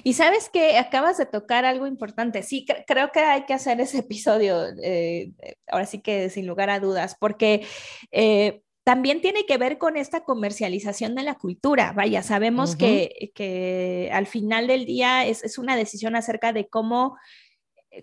[0.02, 2.42] Y sabes que acabas de tocar algo importante.
[2.42, 5.32] Sí, creo que hay que hacer ese episodio, eh,
[5.68, 7.66] ahora sí que sin lugar a dudas, porque
[8.10, 11.92] eh, también tiene que ver con esta comercialización de la cultura.
[11.92, 17.16] Vaya, sabemos que, al final del día es, una decisión acerca de cómo,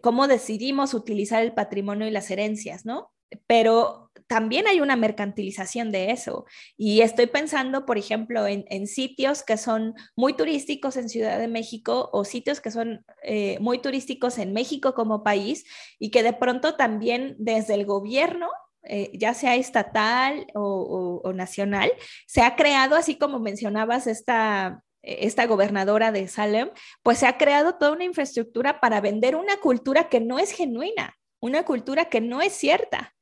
[0.02, 3.12] cómo decidimos utilizar el patrimonio y las herencias, ¿no?
[3.48, 6.46] Pero también hay una mercantilización de eso.
[6.78, 12.10] Y estoy pensando, por ejemplo, en, sitios que son muy turísticos en Ciudad de México
[12.12, 15.66] o sitios que son eh, muy turísticos en México como país
[16.00, 18.48] y que de pronto también desde el gobierno
[18.84, 21.92] eh, ya sea estatal o, nacional,
[22.26, 26.72] se ha creado, así como mencionabas esta, esta gobernadora de Salem,
[27.04, 31.16] pues se ha creado toda una infraestructura para vender una cultura que no es genuina,
[31.40, 33.16] una cultura que no es cierta,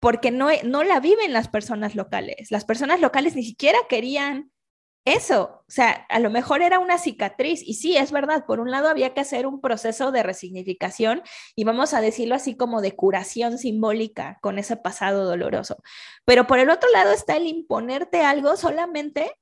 [0.00, 2.50] porque no, no la viven las personas locales.
[2.50, 4.50] Las personas locales ni siquiera querían
[5.14, 8.70] eso, o sea, a lo mejor era una cicatriz y sí, es verdad, por un
[8.70, 11.22] lado había que hacer un proceso de resignificación
[11.54, 15.76] y vamos a decirlo así como de curación simbólica con ese pasado doloroso,
[16.24, 19.32] pero por el otro lado está el imponerte algo solamente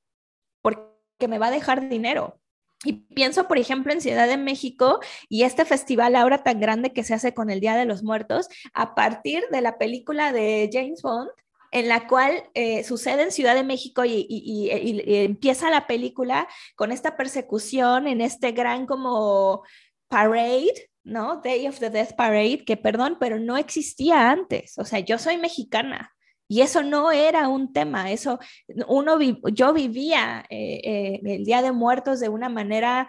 [0.63, 2.41] porque me va a dejar dinero.
[2.85, 7.05] Y pienso, por ejemplo, en Ciudad de México y este festival ahora tan grande que
[7.05, 11.03] se hace con el Día de los Muertos, a partir de la película de James
[11.03, 11.31] Bond,
[11.71, 17.17] en la cual eh, sucede en Ciudad de México y, empieza la película con esta
[17.17, 19.63] persecución en este gran como
[20.09, 21.41] parade, ¿no?
[21.43, 24.79] Day of the Death Parade, que perdón, pero no existía antes.
[24.79, 26.13] O sea, yo soy mexicana,
[26.49, 28.39] y eso no era un tema, eso
[28.87, 29.19] uno
[29.53, 33.09] yo vivía eh, eh, el Día de Muertos de una manera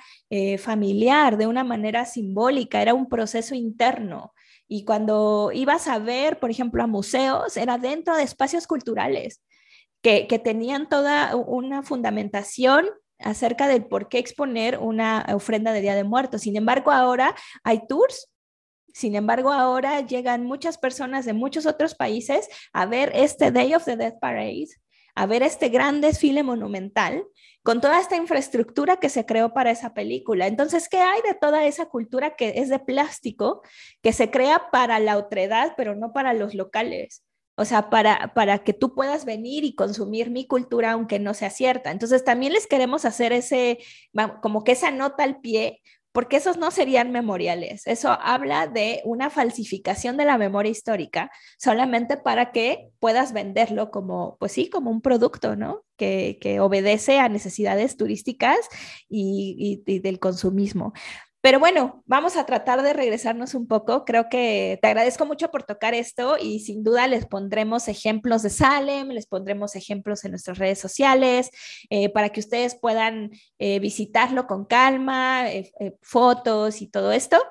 [0.58, 4.34] familiar, de una manera simbólica, era un proceso interno.
[4.68, 9.42] Y cuando ibas a ver, por ejemplo, a museos, era dentro de espacios culturales
[10.02, 12.88] que, tenían toda una fundamentación
[13.20, 16.42] acerca del por qué exponer una ofrenda de Día de Muertos.
[16.42, 18.30] Sin embargo, ahora hay tours
[18.98, 23.86] sin embargo, ahora llegan muchas personas de muchos otros países a ver este Day of
[23.86, 24.70] the Death Parade,
[25.18, 27.26] a ver este gran desfile monumental
[27.64, 30.46] con toda esta infraestructura que se creó para esa película.
[30.46, 33.64] Entonces, ¿qué hay de toda esa cultura que es de plástico,
[34.04, 37.24] que se crea para la otredad, pero no para los locales?
[37.56, 41.50] O sea, para, para que tú puedas venir y consumir mi cultura, aunque no sea
[41.50, 41.90] cierta.
[41.90, 43.80] Entonces, también les queremos hacer ese,
[44.44, 45.82] como que esa nota al pie,
[46.18, 47.86] porque esos no serían memoriales.
[47.86, 54.36] Eso habla de una falsificación de la memoria histórica, solamente para que puedas venderlo como,
[54.40, 55.84] pues sí, como un producto, ¿no?
[55.96, 58.58] Que, obedece a necesidades turísticas
[59.08, 60.94] y del consumismo.
[61.48, 64.04] Pero bueno, vamos a tratar de regresarnos un poco.
[64.04, 68.50] Creo que te agradezco mucho por tocar esto y sin duda les pondremos ejemplos de
[68.50, 71.50] Salem, les pondremos ejemplos en nuestras redes sociales
[71.90, 77.42] eh, para que ustedes puedan eh, visitarlo con calma, eh, fotos y todo esto.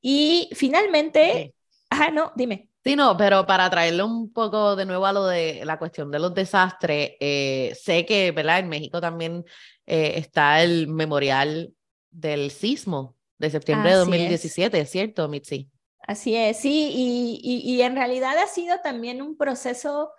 [0.00, 1.52] Y finalmente,
[1.90, 2.68] ajá, no, dime.
[2.84, 6.20] Sí, no, pero para traerlo un poco de nuevo a lo de la cuestión de
[6.20, 8.60] los desastres, sé que, ¿verdad?
[8.60, 9.44] En México también
[9.84, 11.74] está el memorial
[12.12, 14.90] del sismo de septiembre de 2017, es.
[14.90, 15.70] ¿cierto, Mitzi?
[16.06, 20.10] Así es, sí, y, y, en realidad ha sido también un proceso,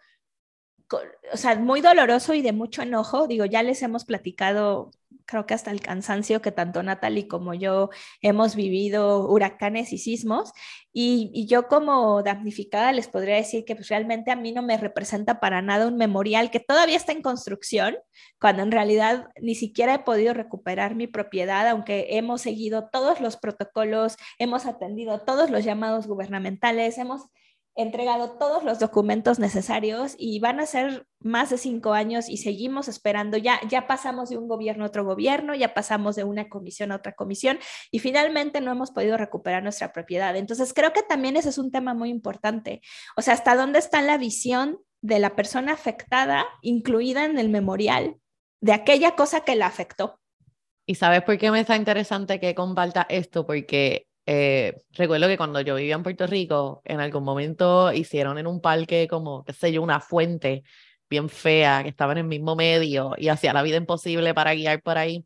[1.34, 3.28] o sea, muy doloroso y de mucho enojo.
[3.28, 4.92] Digo, ya les hemos platicado
[5.32, 7.90] creo que hasta el cansancio que tanto Natalie como yo
[8.22, 10.52] hemos vivido huracanes y sismos.
[10.94, 15.40] Y, yo como damnificada les podría decir que pues, realmente a mí no me representa
[15.40, 17.98] para nada un memorial que todavía está en construcción,
[18.42, 23.38] cuando en realidad ni siquiera he podido recuperar mi propiedad, aunque hemos seguido todos los
[23.38, 27.22] protocolos, hemos atendido todos los llamados gubernamentales, hemos
[27.76, 32.88] entregado todos los documentos necesarios y van a ser más de cinco años y seguimos
[32.88, 33.38] esperando.
[33.38, 36.98] Ya, ya pasamos de un gobierno a otro gobierno, ya pasamos de una comisión a
[36.98, 40.36] otra comisión y finalmente no hemos podido recuperar nuestra propiedad.
[40.36, 42.82] Entonces, creo que también ese es un tema muy importante.
[43.16, 48.18] O sea, hasta dónde está la visión de la persona afectada incluida en el memorial
[48.62, 50.20] de aquella cosa que la afectó.
[50.86, 53.46] ¿Y sabes por qué me está interesante que comparta esto?
[53.46, 58.48] Porque eh, recuerdo que cuando yo vivía en Puerto Rico, en algún momento hicieron en
[58.48, 60.64] un parque como, qué sé yo, una fuente
[61.10, 64.82] bien fea que estaba en el mismo medio y hacía la vida imposible para guiar
[64.82, 65.26] por ahí.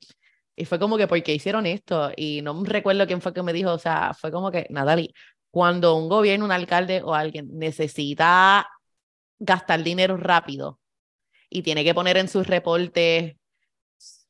[0.55, 2.11] Y fue como que, ¿por qué hicieron esto?
[2.17, 5.13] Y no recuerdo quién fue que me dijo, o sea, fue como que, Natalie,
[5.51, 8.67] cuando un gobierno, un alcalde o alguien necesita
[9.39, 10.79] gastar dinero rápido
[11.49, 13.35] y tiene que poner en sus reportes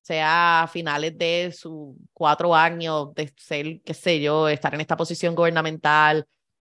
[0.05, 4.95] sea a finales de sus cuatro años de ser, qué sé yo, estar en esta
[4.95, 6.27] posición gubernamental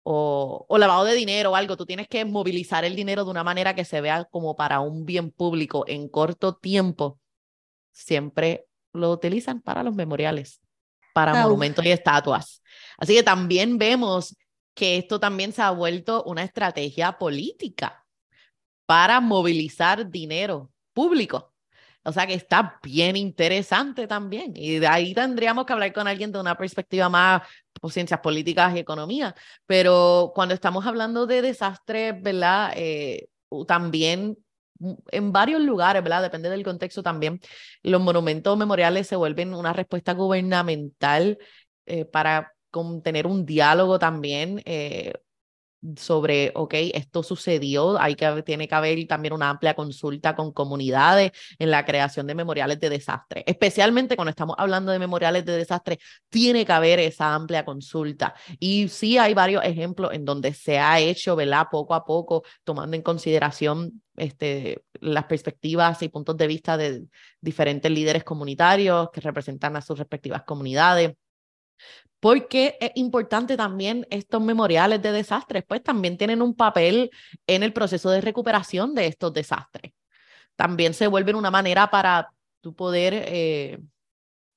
[0.04, 3.42] o, o, lavado de dinero o algo, tú tienes que movilizar el dinero de una
[3.42, 7.18] manera que se vea como para un bien público en corto tiempo,
[7.90, 10.60] siempre lo utilizan para los memoriales,
[11.12, 12.62] para monumentos y estatuas.
[12.96, 14.36] Así que también vemos
[14.72, 18.06] que esto también se ha vuelto una estrategia política
[18.86, 21.56] para movilizar dinero público.
[22.07, 24.53] O sea que está bien interesante también.
[24.55, 27.42] Y de ahí tendríamos que hablar con alguien de una perspectiva más
[27.81, 29.35] por ciencias políticas y economía.
[29.66, 32.73] Pero cuando estamos hablando de desastres, ¿verdad?
[32.77, 33.29] Eh,
[33.66, 34.38] también
[34.79, 36.23] mm, en varios lugares, ¿verdad?
[36.23, 37.40] Depende del contexto también.
[37.83, 41.38] Los monumentos memoriales se vuelven una respuesta gubernamental
[41.87, 42.52] eh, para
[43.02, 44.63] tener un diálogo también.
[44.65, 45.13] Eh,
[45.96, 51.32] sobre, ok, esto sucedió, hay que, tiene que haber también una amplia consulta con comunidades
[51.58, 53.44] en la creación de memoriales de desastre.
[53.46, 58.34] Especialmente cuando estamos hablando de memoriales de desastre, tiene que haber esa amplia consulta.
[58.58, 61.68] Y sí hay varios ejemplos en donde se ha hecho, ¿verdad?
[61.70, 67.04] Poco a poco, tomando en consideración este, las perspectivas y puntos de vista de
[67.40, 71.14] diferentes líderes comunitarios que representan a sus respectivas comunidades
[72.27, 77.08] porque es importante también estos memoriales de desastres, pues también tienen un papel
[77.46, 79.92] en el proceso de recuperación de estos desastres.
[80.56, 83.79] También se vuelven una manera para tú poder eh,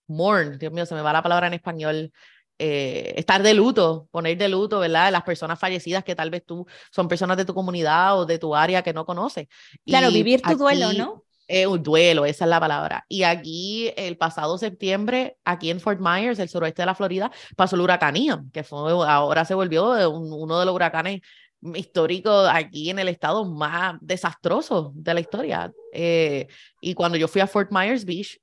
[0.07, 2.11] mourn, Dios mío, se me va la palabra en español,
[2.57, 5.11] eh, estar de luto, poner de luto, ¿verdad?
[5.11, 8.55] Las personas fallecidas que tal vez tú son personas de tu comunidad o de tu
[8.55, 9.47] área que no conoces.
[9.85, 11.23] Claro, vivir tu duelo, ¿no?
[11.67, 13.05] Un duelo, esa es la palabra.
[13.09, 17.75] Y aquí, el pasado septiembre, aquí en Fort Myers, el suroeste de la Florida, pasó
[17.75, 21.21] el huracán Ian, que fue, ahora se volvió uno de los huracanes
[21.61, 25.71] históricos aquí en el estado más desastroso de la historia.
[25.93, 26.47] Eh,
[26.81, 28.39] y cuando yo fui a Fort Myers Beach,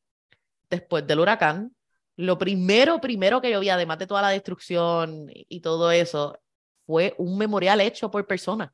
[0.68, 1.72] después del huracán,
[2.16, 6.38] lo primero, primero que yo vi, además de toda la destrucción y todo eso,
[6.86, 8.70] fue un memorial hecho por personas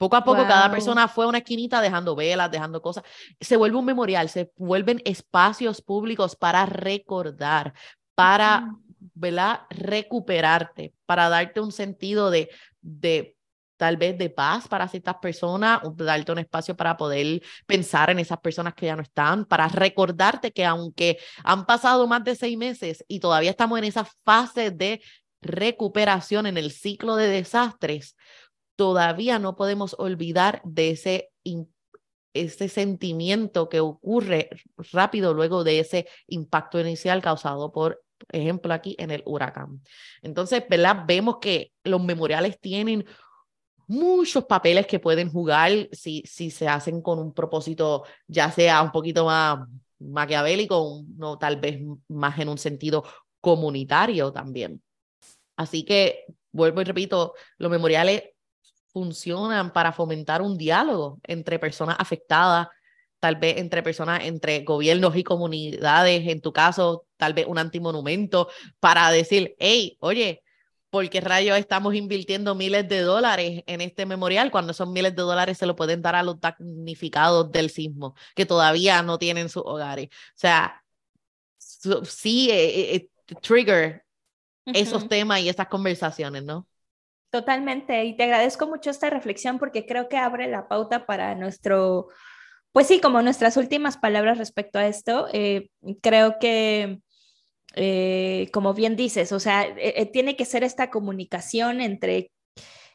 [0.00, 3.04] poco a poco cada persona fue a una esquinita dejando velas, dejando cosas.
[3.38, 7.74] Se vuelve un memorial, se vuelven espacios públicos para recordar,
[8.14, 8.74] para,
[9.12, 9.60] ¿verdad?
[9.68, 12.48] Recuperarte, para darte un sentido de,
[12.80, 13.36] de
[13.76, 18.38] tal vez de paz para ciertas personas, darte un espacio para poder pensar en esas
[18.38, 23.04] personas que ya no están, para recordarte que aunque han pasado más de seis meses
[23.06, 25.02] y todavía estamos en esa fase de
[25.42, 28.16] recuperación en el ciclo de desastres,
[28.80, 31.30] todavía no podemos olvidar de ese,
[32.32, 34.48] ese sentimiento que ocurre
[34.90, 38.02] rápido luego de ese impacto inicial causado por
[38.32, 39.82] ejemplo aquí en el huracán.
[40.22, 41.04] Entonces, ¿verdad?
[41.06, 43.04] Vemos que los memoriales tienen
[43.86, 48.92] muchos papeles que pueden jugar si, si se hacen con un propósito ya sea un
[48.92, 49.58] poquito más
[49.98, 53.04] maquiavélico, no tal vez más en un sentido
[53.42, 54.82] comunitario también.
[55.54, 58.22] Así que, vuelvo y repito, los memoriales
[58.92, 62.68] funcionan para fomentar un diálogo entre personas afectadas,
[63.20, 68.48] tal vez entre personas, entre gobiernos y comunidades, en tu caso, tal vez un antimonumento,
[68.80, 70.42] para decir, hey, oye,
[70.90, 75.22] ¿por qué rayos estamos invirtiendo miles de dólares en este memorial cuando esos miles de
[75.22, 79.62] dólares se lo pueden dar a los damnificados del sismo, que todavía no tienen sus
[79.64, 80.08] hogares?
[80.08, 80.82] O sea,
[82.04, 84.04] sí, eh, eh, eh, trigger
[84.66, 86.66] esos temas y esas conversaciones, ¿no?
[87.30, 92.08] Totalmente, y te agradezco mucho esta reflexión porque creo que abre la pauta para nuestro,
[92.72, 95.28] pues sí, como nuestras últimas palabras respecto a esto.
[95.32, 95.70] Eh,
[96.02, 96.98] creo que,
[97.76, 102.32] eh, como bien dices, o sea, eh, tiene que ser esta comunicación entre,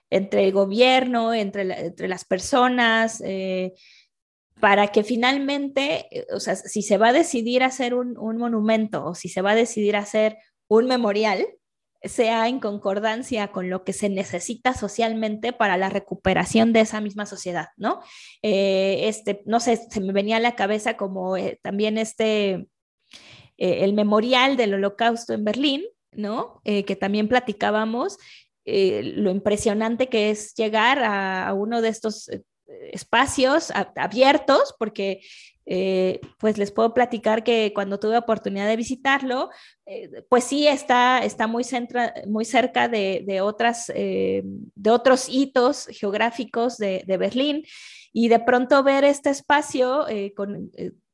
[0.09, 3.21] entre el gobierno, entre, entre las personas
[4.59, 9.15] para que finalmente, o sea, si se va a decidir hacer un, un, monumento o
[9.15, 11.45] si se va a decidir hacer un memorial,
[12.07, 17.25] sea en concordancia con lo que se necesita socialmente para la recuperación de esa misma
[17.25, 18.01] sociedad, ¿no?
[18.41, 22.67] Eh, este, no sé, se me venía a la cabeza como eh, también este,
[23.57, 26.61] eh, el memorial del holocausto en Berlín, ¿no?
[26.63, 28.17] que también platicábamos,
[28.63, 32.31] lo impresionante que es llegar a, a uno de estos
[32.93, 35.19] espacios abiertos, porque
[35.65, 39.49] eh, pues les puedo platicar que cuando tuve oportunidad de visitarlo,
[39.85, 41.63] eh, pues sí está, está muy,
[42.27, 47.63] muy cerca de, otras, eh, de otros hitos geográficos de, de, Berlín.
[48.13, 50.05] Y de pronto ver este espacio
[50.37, 50.71] con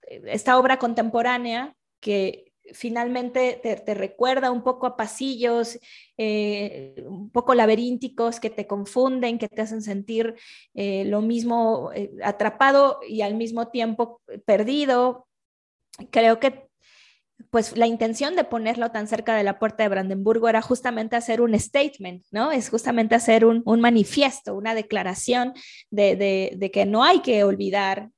[0.08, 5.80] esta obra contemporánea que finalmente te, recuerda un poco a pasillos,
[6.17, 10.36] eh, un poco laberínticos que te confunden, que te hacen sentir
[10.74, 15.28] eh, lo mismo eh, atrapado y al mismo tiempo perdido.
[16.09, 16.72] Creo que
[17.49, 21.41] pues la intención de ponerlo tan cerca de la puerta de Brandenburgo era justamente hacer
[21.41, 22.51] un statement, ¿no?
[22.51, 25.53] Es justamente hacer un, manifiesto, una declaración
[25.89, 28.09] de, que no hay que olvidar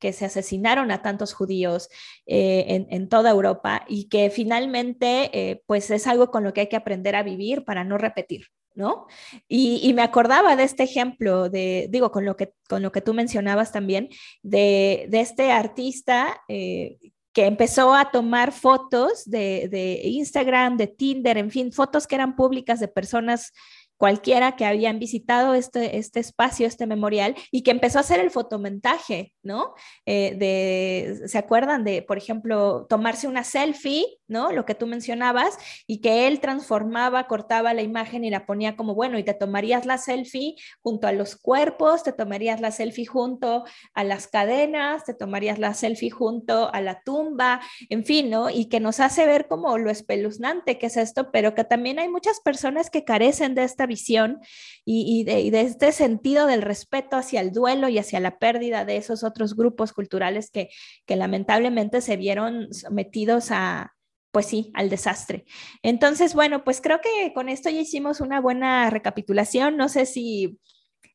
[0.00, 1.88] que, se asesinaron a tantos judíos
[2.26, 6.68] eh, en, toda Europa y que finalmente eh, pues es algo con lo que hay
[6.68, 8.46] que aprender a vivir para no repetir.
[8.74, 9.06] ¿No?
[9.48, 13.14] Y, me acordaba de este ejemplo, de, digo, con lo que, con lo que tú
[13.14, 14.10] mencionabas también,
[14.42, 16.98] de, este artista eh,
[17.32, 22.78] que empezó a tomar fotos de, Instagram, de Tinder, en fin, fotos que eran públicas
[22.78, 23.54] de personas
[23.96, 28.30] cualquiera que habían visitado este, este espacio, este memorial, y que empezó a hacer el
[28.30, 29.74] fotomontaje, ¿no?
[30.04, 34.52] Eh, de, ¿Se acuerdan de, por ejemplo, tomarse una selfie, ¿no?
[34.52, 38.94] Lo que tú mencionabas, y que él transformaba, cortaba la imagen y la ponía como,
[38.94, 43.64] bueno, y te tomarías la selfie junto a los cuerpos, te tomarías la selfie junto
[43.94, 48.50] a las cadenas, te tomarías la selfie junto a la tumba, en fin, ¿no?
[48.50, 52.08] Y que nos hace ver como lo espeluznante que es esto, pero que también hay
[52.08, 54.40] muchas personas que carecen de esta visión
[54.84, 59.24] y, de, este sentido del respeto hacia el duelo y hacia la pérdida de esos
[59.24, 60.68] otros grupos culturales que,
[61.08, 63.94] lamentablemente se vieron sometidos a,
[64.30, 65.44] pues sí, al desastre.
[65.82, 69.76] Entonces, bueno, pues creo que con esto ya hicimos una buena recapitulación.
[69.76, 70.58] No sé si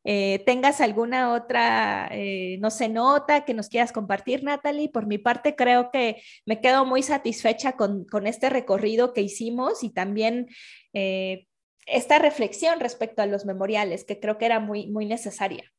[0.03, 4.89] eh, tengas alguna otra, eh, no sé, nota que nos quieras compartir, Natalie.
[4.89, 9.83] Por mi parte, creo que me quedo muy satisfecha con, con este recorrido que hicimos
[9.83, 10.47] y también
[10.93, 11.47] eh,
[11.85, 15.71] esta reflexión respecto a los memoriales, que creo que era muy, muy necesaria.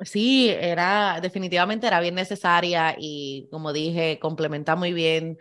[0.00, 5.38] Sí, era definitivamente era bien necesaria y como dije, complementa muy bien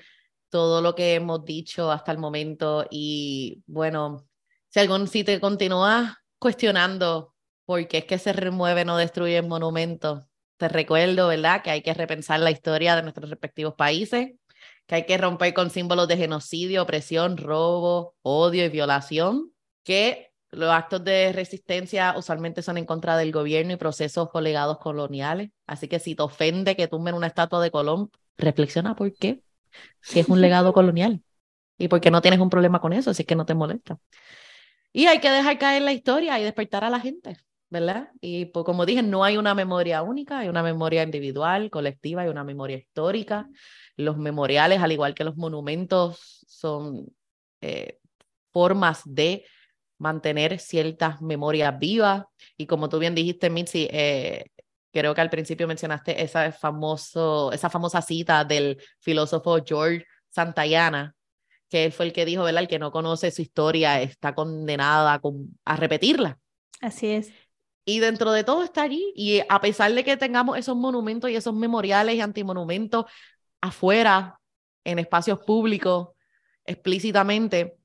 [0.50, 4.28] todo lo que hemos dicho hasta el momento y bueno,
[4.70, 7.36] si algún si te continúas cuestionando
[7.66, 10.24] por qué es que se remueven o destruyen monumentos,
[10.58, 11.62] te recuerdo, ¿verdad?
[11.62, 14.32] Que hay que repensar la historia de nuestros respectivos países,
[14.88, 19.52] que hay que romper con símbolos de genocidio, opresión, robo, odio y violación
[19.88, 24.80] que los actos de resistencia usualmente son en contra del gobierno y procesos o legados
[24.80, 25.52] coloniales.
[25.66, 29.42] Así que si te ofende que tumben una estatua de Colón, reflexiona por qué,
[30.02, 31.24] si es un legado colonial.
[31.78, 33.98] Y por qué no tienes un problema con eso, si es que no te molesta.
[34.92, 37.38] Y hay que dejar caer la historia y despertar a la gente,
[37.70, 38.10] ¿verdad?
[38.20, 42.28] Y pues, como dije, no hay una memoria única, hay una memoria individual, colectiva, hay
[42.28, 43.48] una memoria histórica.
[43.96, 47.06] Los memoriales, al igual que los monumentos, son
[47.62, 48.00] eh,
[48.52, 49.46] formas de
[49.98, 52.26] mantener ciertas memorias vivas.
[52.58, 54.46] Y como tú bien dijiste, Mitzi, eh,
[54.92, 61.16] creo que al principio mencionaste esa, famoso, esa famosa cita del filósofo George Santayana,
[61.70, 62.64] que él fue el que dijo, ¿verdad?
[62.64, 65.22] El que no conoce su historia está condenada
[65.66, 66.40] a, repetirla.
[66.82, 67.32] Así es.
[67.86, 69.14] Y dentro de todo está allí.
[69.16, 73.06] Y a pesar de que tengamos esos monumentos y esos memoriales y antimonumentos
[73.62, 74.40] afuera,
[74.84, 76.10] en espacios públicos,
[76.66, 77.77] explícitamente,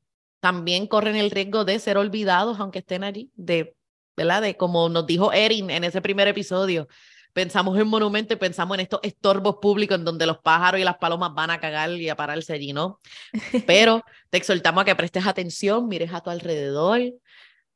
[0.43, 3.77] también corren el riesgo de ser olvidados aunque estén allí, de,
[4.17, 4.43] ¿verdad?
[4.43, 6.89] De como nos dijo Erin en ese primer episodio,
[7.33, 10.97] pensamos en monumento y pensamos en estos estorbos públicos en donde los pájaros y las
[10.97, 13.01] palomas van a cagar y a pararse allí, ¿no?
[13.69, 17.01] Pero te exhortamos a que prestes atención, mires a tu alrededor,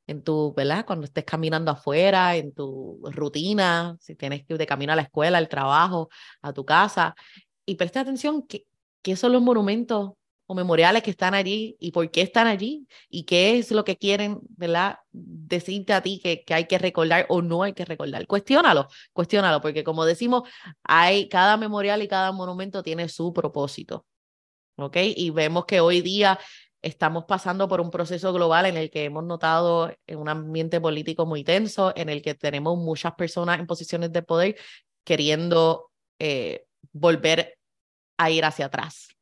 [0.08, 0.84] en tu, ¿verdad?
[0.84, 5.02] Cuando estés caminando afuera, en tu rutina, si tienes que ir de camino a la
[5.02, 6.08] escuela, al trabajo,
[6.42, 7.14] a tu casa,
[7.64, 8.66] y preste atención que,
[9.02, 10.14] que son los monumentos
[10.47, 13.97] o memoriales que están allí y por qué están allí y qué es lo que
[13.97, 15.01] quieren, ¿verdad?
[15.12, 18.26] Decirte a ti que, que hay que recordar o no hay que recordar.
[18.26, 20.49] Cuestiónalo, cuestiónalo, porque como decimos,
[20.84, 24.07] hay cada memorial y cada monumento tiene su propósito.
[24.78, 24.97] ¿Ok?
[25.16, 26.38] Y vemos que hoy día
[26.82, 31.42] estamos pasando por un proceso global en el que hemos notado un ambiente político muy
[31.44, 34.57] tenso, en el que tenemos muchas personas en posiciones de poder
[35.03, 37.59] queriendo eh, volver
[38.18, 39.15] a ir hacia atrás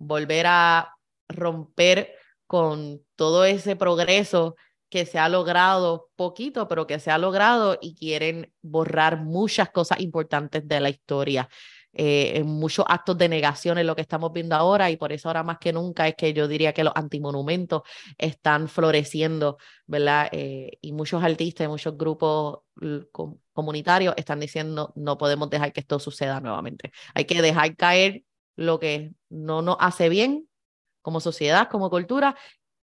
[0.00, 0.96] volver a
[1.28, 2.14] romper
[2.48, 4.56] con todo ese progreso
[4.88, 10.00] que se ha logrado poquito, pero que se ha logrado y quieren borrar muchas cosas
[10.00, 11.48] importantes de la historia.
[11.92, 15.42] Eh, muchos actos de negación en lo que estamos viendo ahora y por eso ahora
[15.42, 17.82] más que nunca es que yo diría que los antimonumentos
[18.16, 20.28] están floreciendo, ¿verdad?
[20.32, 22.60] Eh, y muchos artistas y muchos grupos
[23.52, 26.92] comunitarios están diciendo no podemos dejar que esto suceda nuevamente.
[27.14, 28.24] Hay que dejar caer
[28.60, 30.46] lo que no nos hace bien
[31.02, 32.36] como sociedad, como cultura,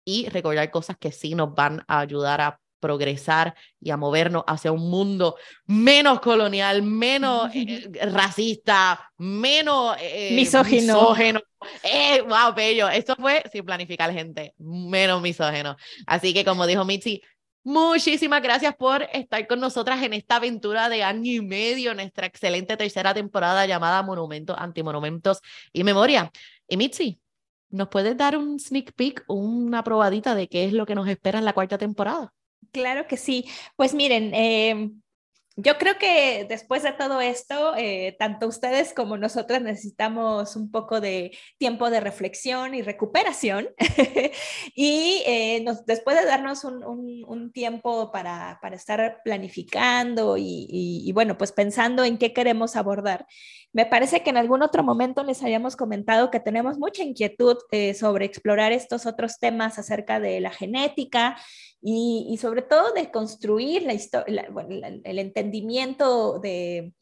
[0.04, 4.72] y recordar cosas que sí nos van a ayudar a progresar y a movernos hacia
[4.72, 11.18] un mundo menos colonial, menos eh, racista, menos eh, misógino.
[11.84, 12.88] Eh, wow, bello.
[12.90, 15.76] Esto fue sin planificar, gente, menos misógeno.
[16.08, 17.22] Así que como dijo Mitzi,
[17.70, 22.78] Muchísimas gracias por estar con nosotras en esta aventura de año y medio, nuestra excelente
[22.78, 25.42] tercera temporada llamada Monumentos, Antimonumentos
[25.74, 26.32] y Memoria.
[26.70, 27.20] Y Mitzi,
[27.70, 31.40] ¿nos puedes dar un sneak peek, una probadita de qué es lo que nos espera
[31.40, 32.34] en la cuarta temporada?
[32.72, 33.44] Claro que sí.
[33.76, 34.90] Pues miren, eh,
[35.60, 41.02] yo creo que después de todo esto, eh, tanto ustedes como nosotras necesitamos un poco
[41.02, 43.70] de tiempo de reflexión y recuperación.
[44.76, 52.20] y eh, después de darnos un, tiempo para, estar planificando y, bueno, pues pensando en
[52.20, 53.26] qué queremos abordar,
[53.74, 57.96] me parece que en algún otro momento les habíamos comentado que tenemos mucha inquietud eh,
[57.96, 61.38] sobre explorar estos otros temas acerca de la genética
[61.82, 64.50] y, sobre todo de construir la historia,
[65.04, 66.94] el entendimiento de,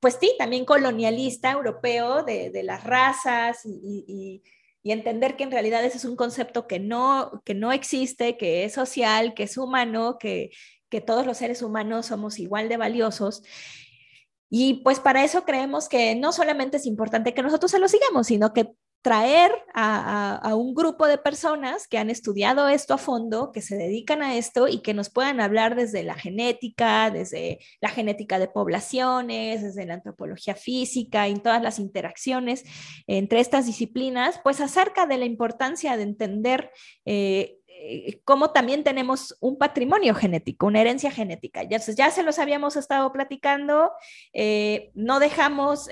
[0.00, 4.42] pues sí, también colonialista europeo de, las razas y,
[4.84, 8.72] entender que en realidad ese es un concepto que no, que no existe, que es
[8.72, 10.50] social, que es humano, que,
[10.88, 13.42] que todos los seres humanos somos igual de valiosos.
[14.50, 18.26] Y pues para eso creemos que no solamente es importante que nosotros se lo sigamos,
[18.26, 18.72] sino que
[19.02, 24.22] traer a, un grupo de personas que han estudiado esto a fondo, que se dedican
[24.22, 29.60] a esto y que nos puedan hablar desde la genética, desde la genética de poblaciones,
[29.60, 32.64] desde la antropología física y todas las interacciones
[33.08, 36.70] entre estas disciplinas, pues acerca de la importancia de entender
[37.04, 41.64] eh, eh, cómo también tenemos un patrimonio genético, una herencia genética.
[41.64, 43.90] Ya, ya se los habíamos estado platicando,
[44.32, 45.88] eh, no dejamos...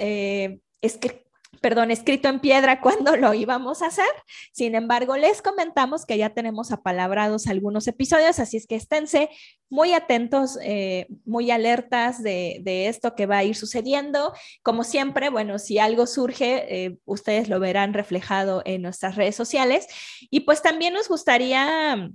[0.82, 1.29] Es que
[1.61, 4.11] perdón, escrito en piedra cuando lo íbamos a hacer.
[4.53, 9.30] Sin embargo, les comentamos que ya tenemos apalabrados algunos episodios, así es que esténse
[9.68, 14.32] muy atentos, eh, muy alertas de, esto que va a ir sucediendo.
[14.62, 19.86] Como siempre, bueno, si algo surge, eh, ustedes lo verán reflejado en nuestras redes sociales.
[20.30, 22.11] Y pues también nos gustaría,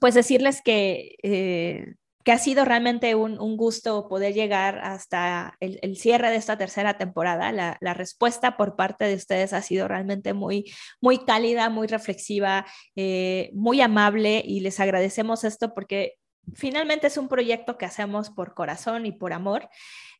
[0.00, 1.16] pues decirles que...
[1.22, 6.98] Eh, que ha sido realmente un, gusto poder llegar hasta el, cierre de esta tercera
[6.98, 7.52] temporada.
[7.52, 12.66] La, respuesta por parte de ustedes ha sido realmente muy, muy cálida, muy reflexiva,
[12.96, 16.14] eh, muy amable y les agradecemos esto porque
[16.54, 19.68] finalmente es un proyecto que hacemos por corazón y por amor.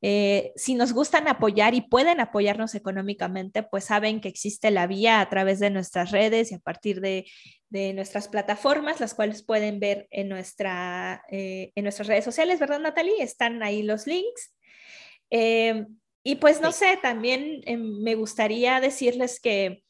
[0.00, 5.20] Eh, si nos gustan apoyar y pueden apoyarnos económicamente, pues saben que existe la vía
[5.20, 7.26] a través de nuestras redes y a partir de,
[7.70, 13.22] nuestras plataformas, las cuales pueden ver en, nuestra, eh, en nuestras redes sociales, ¿verdad, Natalie?
[13.22, 14.54] Están ahí los links.
[15.30, 15.84] Eh,
[16.22, 17.60] y pues no sé, también
[18.02, 19.82] me gustaría decirles que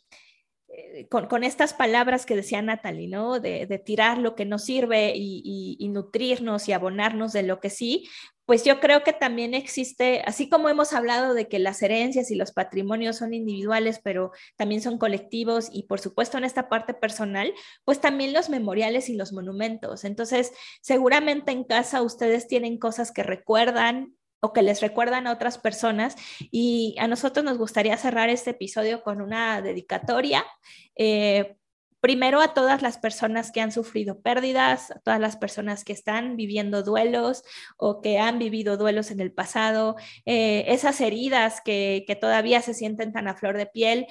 [0.78, 3.40] eh, con, estas palabras que decía Natalie, ¿no?
[3.40, 8.08] De, tirar lo que no sirve y, nutrirnos y abonarnos de lo que sí,
[8.44, 12.34] pues yo creo que también existe, así como hemos hablado de que las herencias y
[12.34, 17.52] los patrimonios son individuales, pero también son colectivos y por supuesto en esta parte personal,
[17.84, 20.04] pues también los memoriales y los monumentos.
[20.04, 25.58] Entonces, seguramente en casa ustedes tienen cosas que recuerdan o que les recuerdan a otras
[25.58, 26.16] personas.
[26.50, 30.44] Y a nosotros nos gustaría cerrar este episodio con una dedicatoria.
[30.96, 31.56] Eh,
[32.00, 36.36] primero a todas las personas que han sufrido pérdidas, a todas las personas que están
[36.36, 37.42] viviendo duelos
[37.76, 42.74] o que han vivido duelos en el pasado, eh, esas heridas que, que, todavía se
[42.74, 44.06] sienten tan a flor de piel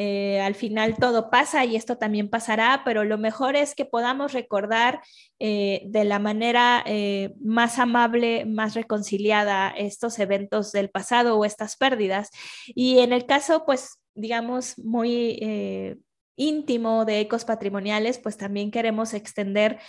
[0.00, 4.32] eh, al final todo pasa y esto también pasará, pero lo mejor es que podamos
[4.32, 5.00] recordar
[5.40, 11.76] eh, de la manera eh, más amable, más reconciliada estos eventos del pasado o estas
[11.76, 12.30] pérdidas.
[12.68, 15.98] Y en el caso, pues, digamos, muy
[16.36, 19.80] íntimo de ecos patrimoniales, pues también queremos extender,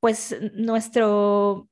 [0.00, 1.68] pues, nuestro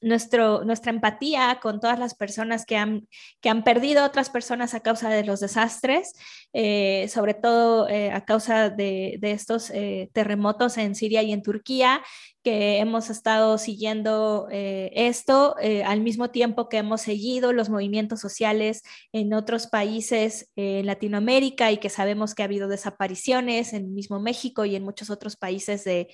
[0.00, 3.08] nuestro, nuestra empatía con todas las personas que han,
[3.40, 6.12] que han perdido otras personas a causa de los desastres,
[6.52, 11.42] eh, sobre todo eh, a causa de, de estos eh, terremotos en Siria y en
[11.42, 12.02] Turquía,
[12.42, 19.34] que hemos estado siguiendo esto al mismo tiempo que hemos seguido los movimientos sociales en
[19.34, 24.76] otros países en Latinoamérica y que sabemos que ha habido desapariciones en mismo México y
[24.76, 26.06] en muchos otros países de,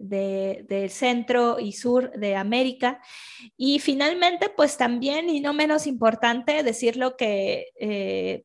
[0.00, 3.00] del centro y sur de América.
[3.56, 8.44] Y finalmente, pues también, y no menos importante, decirlo que eh,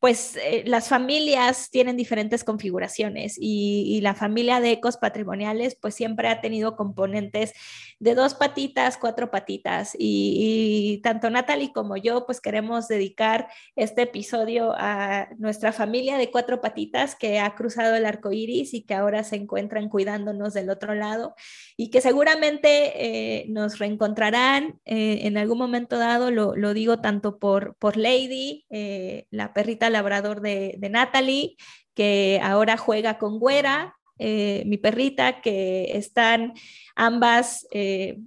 [0.00, 6.28] pues eh, las familias tienen diferentes configuraciones y, la familia de ecos patrimoniales pues siempre
[6.28, 7.52] ha tenido componentes
[7.98, 14.72] de dos patitas, cuatro patitas y, tanto Natalie como yo pues queremos dedicar este episodio
[14.74, 19.22] a nuestra familia de cuatro patitas que ha cruzado el arco iris y que ahora
[19.22, 21.34] se encuentran cuidándonos del otro lado
[21.80, 22.92] y que seguramente
[23.40, 28.66] eh, nos reencontrarán eh, en algún momento dado, lo, digo tanto por, por Lady,
[29.30, 31.56] la perrita labrador de, Natalie,
[31.94, 36.52] que ahora juega con Güera, eh, mi perrita, que están
[36.96, 38.18] ambas eh,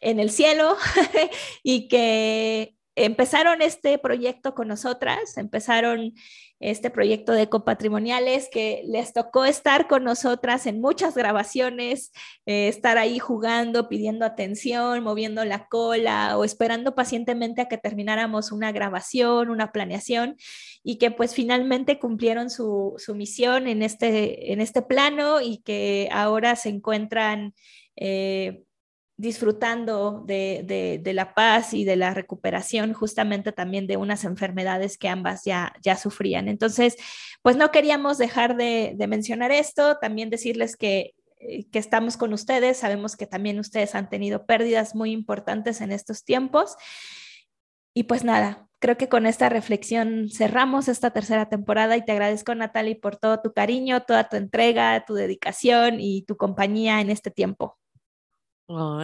[0.00, 0.76] en el cielo
[1.62, 6.14] y que empezaron este proyecto con nosotras, empezaron
[6.60, 12.12] este proyecto de Ecopatrimoniales, que les tocó estar con nosotras en muchas grabaciones,
[12.46, 18.52] eh, estar ahí jugando, pidiendo atención, moviendo la cola o esperando pacientemente a que termináramos
[18.52, 20.36] una grabación, una planeación,
[20.82, 26.08] y que pues finalmente cumplieron su, su misión en este, en este plano y que
[26.12, 27.54] ahora se encuentran...
[27.96, 28.65] Eh,
[29.18, 35.44] disfrutando de, la paz y de la recuperación justamente también de unas enfermedades que ambas
[35.44, 36.48] ya, ya sufrían.
[36.48, 36.96] Entonces,
[37.42, 42.78] pues no queríamos dejar de, mencionar esto, también decirles que, eh, que estamos con ustedes,
[42.78, 46.76] sabemos que también ustedes han tenido pérdidas muy importantes en estos tiempos.
[47.94, 52.54] Y pues nada, creo que con esta reflexión cerramos esta tercera temporada y te agradezco,
[52.54, 57.30] Natalie, por todo tu cariño, toda tu entrega, tu dedicación y tu compañía en este
[57.30, 57.78] tiempo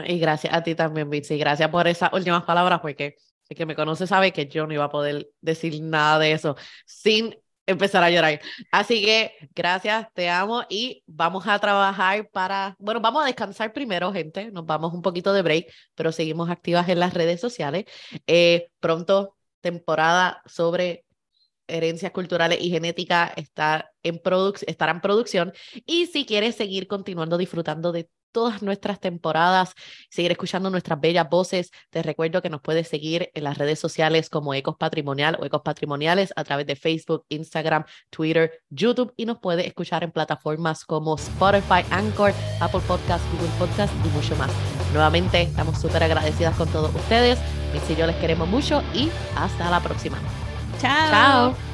[0.06, 1.38] y gracias a ti también, Bitsy.
[1.38, 3.16] Gracias por esas últimas palabras, porque
[3.48, 6.56] el que me conoce sabe que yo no iba a poder decir nada de eso
[6.86, 7.36] sin
[7.66, 8.40] empezar a llorar.
[8.70, 14.12] Así que gracias, te amo y vamos a trabajar para, bueno, vamos a descansar primero,
[14.12, 14.50] gente.
[14.50, 17.84] Nos vamos un poquito de break, pero seguimos activas en las redes sociales.
[18.26, 21.04] Eh, pronto, temporada sobre
[21.68, 24.20] herencias culturales y genética está en
[24.66, 25.52] estará en producción.
[25.86, 29.74] Y si quieres seguir continuando disfrutando de todas nuestras temporadas,
[30.10, 31.70] seguir escuchando nuestras bellas voces.
[31.90, 35.62] Te recuerdo que nos puedes seguir en las redes sociales como Ecos Patrimonial o Ecos
[35.62, 41.16] Patrimoniales a través de Facebook, Instagram, Twitter, YouTube y nos puedes escuchar en plataformas como
[41.16, 44.50] Spotify, Anchor, Apple Podcasts, Google Podcasts y mucho más.
[44.92, 47.38] Nuevamente, estamos súper agradecidas con todos ustedes.
[47.72, 50.18] Mis y yo les queremos mucho y hasta la próxima.
[50.80, 51.10] Chao.
[51.10, 51.71] Chao.